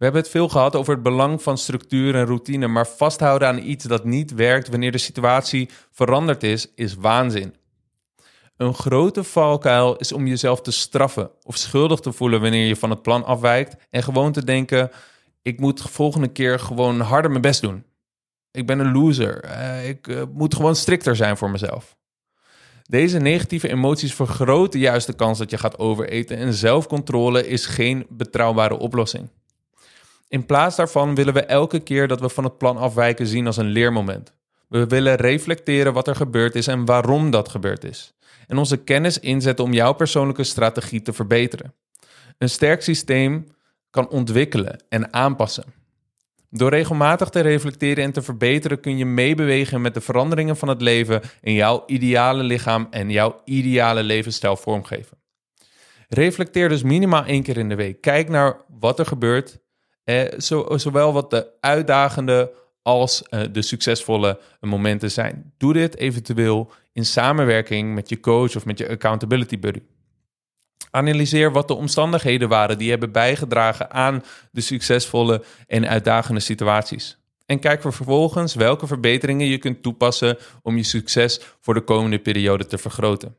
We 0.02 0.08
hebben 0.08 0.22
het 0.22 0.30
veel 0.30 0.48
gehad 0.48 0.76
over 0.76 0.94
het 0.94 1.02
belang 1.02 1.42
van 1.42 1.58
structuur 1.58 2.14
en 2.14 2.26
routine, 2.26 2.66
maar 2.66 2.86
vasthouden 2.86 3.48
aan 3.48 3.58
iets 3.58 3.84
dat 3.84 4.04
niet 4.04 4.34
werkt 4.34 4.68
wanneer 4.68 4.92
de 4.92 4.98
situatie 4.98 5.68
veranderd 5.90 6.42
is, 6.42 6.72
is 6.74 6.94
waanzin. 6.94 7.54
Een 8.56 8.74
grote 8.74 9.24
valkuil 9.24 9.96
is 9.96 10.12
om 10.12 10.26
jezelf 10.26 10.60
te 10.60 10.70
straffen 10.70 11.30
of 11.42 11.56
schuldig 11.56 12.00
te 12.00 12.12
voelen 12.12 12.40
wanneer 12.40 12.66
je 12.66 12.76
van 12.76 12.90
het 12.90 13.02
plan 13.02 13.24
afwijkt 13.24 13.76
en 13.90 14.02
gewoon 14.02 14.32
te 14.32 14.44
denken: 14.44 14.90
ik 15.42 15.60
moet 15.60 15.82
de 15.82 15.88
volgende 15.88 16.28
keer 16.28 16.58
gewoon 16.58 17.00
harder 17.00 17.30
mijn 17.30 17.42
best 17.42 17.60
doen. 17.60 17.84
Ik 18.50 18.66
ben 18.66 18.78
een 18.78 18.92
loser. 18.92 19.44
Uh, 19.44 19.88
ik 19.88 20.06
uh, 20.06 20.22
moet 20.32 20.54
gewoon 20.54 20.76
strikter 20.76 21.16
zijn 21.16 21.36
voor 21.36 21.50
mezelf. 21.50 21.96
Deze 22.92 23.18
negatieve 23.18 23.68
emoties 23.68 24.14
vergroten 24.14 24.80
juist 24.80 25.06
de 25.06 25.12
kans 25.12 25.38
dat 25.38 25.50
je 25.50 25.58
gaat 25.58 25.78
overeten 25.78 26.36
en 26.36 26.54
zelfcontrole 26.54 27.46
is 27.46 27.66
geen 27.66 28.06
betrouwbare 28.08 28.78
oplossing. 28.78 29.28
In 30.28 30.46
plaats 30.46 30.76
daarvan 30.76 31.14
willen 31.14 31.34
we 31.34 31.44
elke 31.44 31.80
keer 31.80 32.08
dat 32.08 32.20
we 32.20 32.28
van 32.28 32.44
het 32.44 32.58
plan 32.58 32.76
afwijken 32.76 33.26
zien 33.26 33.46
als 33.46 33.56
een 33.56 33.66
leermoment. 33.66 34.34
We 34.68 34.86
willen 34.86 35.14
reflecteren 35.14 35.92
wat 35.92 36.08
er 36.08 36.14
gebeurd 36.14 36.54
is 36.54 36.66
en 36.66 36.84
waarom 36.84 37.30
dat 37.30 37.48
gebeurd 37.48 37.84
is. 37.84 38.14
En 38.46 38.58
onze 38.58 38.76
kennis 38.76 39.18
inzetten 39.18 39.64
om 39.64 39.72
jouw 39.72 39.92
persoonlijke 39.92 40.44
strategie 40.44 41.02
te 41.02 41.12
verbeteren. 41.12 41.74
Een 42.38 42.50
sterk 42.50 42.82
systeem 42.82 43.46
kan 43.90 44.08
ontwikkelen 44.08 44.84
en 44.88 45.12
aanpassen. 45.12 45.81
Door 46.54 46.70
regelmatig 46.70 47.28
te 47.28 47.40
reflecteren 47.40 48.04
en 48.04 48.12
te 48.12 48.22
verbeteren 48.22 48.80
kun 48.80 48.96
je 48.96 49.04
meebewegen 49.04 49.80
met 49.80 49.94
de 49.94 50.00
veranderingen 50.00 50.56
van 50.56 50.68
het 50.68 50.80
leven 50.80 51.20
en 51.40 51.52
jouw 51.52 51.82
ideale 51.86 52.42
lichaam 52.42 52.86
en 52.90 53.10
jouw 53.10 53.40
ideale 53.44 54.02
levensstijl 54.02 54.56
vormgeven. 54.56 55.18
Reflecteer 56.08 56.68
dus 56.68 56.82
minimaal 56.82 57.24
één 57.24 57.42
keer 57.42 57.56
in 57.56 57.68
de 57.68 57.74
week. 57.74 58.00
Kijk 58.00 58.28
naar 58.28 58.56
wat 58.80 58.98
er 58.98 59.06
gebeurt, 59.06 59.58
eh, 60.04 60.38
zowel 60.76 61.12
wat 61.12 61.30
de 61.30 61.46
uitdagende 61.60 62.52
als 62.82 63.22
eh, 63.22 63.40
de 63.52 63.62
succesvolle 63.62 64.40
momenten 64.60 65.10
zijn. 65.10 65.52
Doe 65.58 65.72
dit 65.72 65.96
eventueel 65.96 66.72
in 66.92 67.04
samenwerking 67.04 67.94
met 67.94 68.08
je 68.08 68.20
coach 68.20 68.56
of 68.56 68.64
met 68.64 68.78
je 68.78 68.88
accountability 68.88 69.58
buddy. 69.58 69.80
Analyseer 70.94 71.52
wat 71.52 71.68
de 71.68 71.74
omstandigheden 71.74 72.48
waren 72.48 72.78
die 72.78 72.90
hebben 72.90 73.12
bijgedragen 73.12 73.90
aan 73.90 74.22
de 74.50 74.60
succesvolle 74.60 75.44
en 75.66 75.88
uitdagende 75.88 76.40
situaties. 76.40 77.18
En 77.46 77.58
kijk 77.58 77.80
vervolgens 77.80 78.54
welke 78.54 78.86
verbeteringen 78.86 79.46
je 79.46 79.58
kunt 79.58 79.82
toepassen 79.82 80.38
om 80.62 80.76
je 80.76 80.82
succes 80.82 81.40
voor 81.60 81.74
de 81.74 81.80
komende 81.80 82.18
periode 82.18 82.66
te 82.66 82.78
vergroten. 82.78 83.36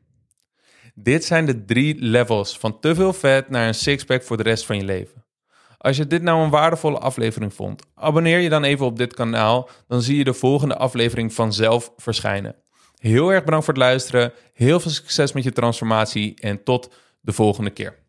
Dit 0.94 1.24
zijn 1.24 1.46
de 1.46 1.64
drie 1.64 1.96
levels 1.98 2.58
van 2.58 2.80
te 2.80 2.94
veel 2.94 3.12
vet 3.12 3.48
naar 3.48 3.66
een 3.66 3.74
sixpack 3.74 4.22
voor 4.22 4.36
de 4.36 4.42
rest 4.42 4.66
van 4.66 4.76
je 4.76 4.84
leven. 4.84 5.24
Als 5.78 5.96
je 5.96 6.06
dit 6.06 6.22
nou 6.22 6.42
een 6.42 6.50
waardevolle 6.50 6.98
aflevering 6.98 7.54
vond, 7.54 7.82
abonneer 7.94 8.38
je 8.38 8.48
dan 8.48 8.64
even 8.64 8.86
op 8.86 8.98
dit 8.98 9.14
kanaal, 9.14 9.68
dan 9.88 10.02
zie 10.02 10.16
je 10.16 10.24
de 10.24 10.34
volgende 10.34 10.76
aflevering 10.76 11.34
vanzelf 11.34 11.92
verschijnen. 11.96 12.56
Heel 12.98 13.32
erg 13.32 13.44
bedankt 13.44 13.64
voor 13.64 13.74
het 13.74 13.82
luisteren, 13.82 14.32
heel 14.52 14.80
veel 14.80 14.90
succes 14.90 15.32
met 15.32 15.44
je 15.44 15.52
transformatie 15.52 16.34
en 16.40 16.62
tot 16.62 16.94
de 17.24 17.32
volgende 17.32 17.70
keer. 17.70 17.98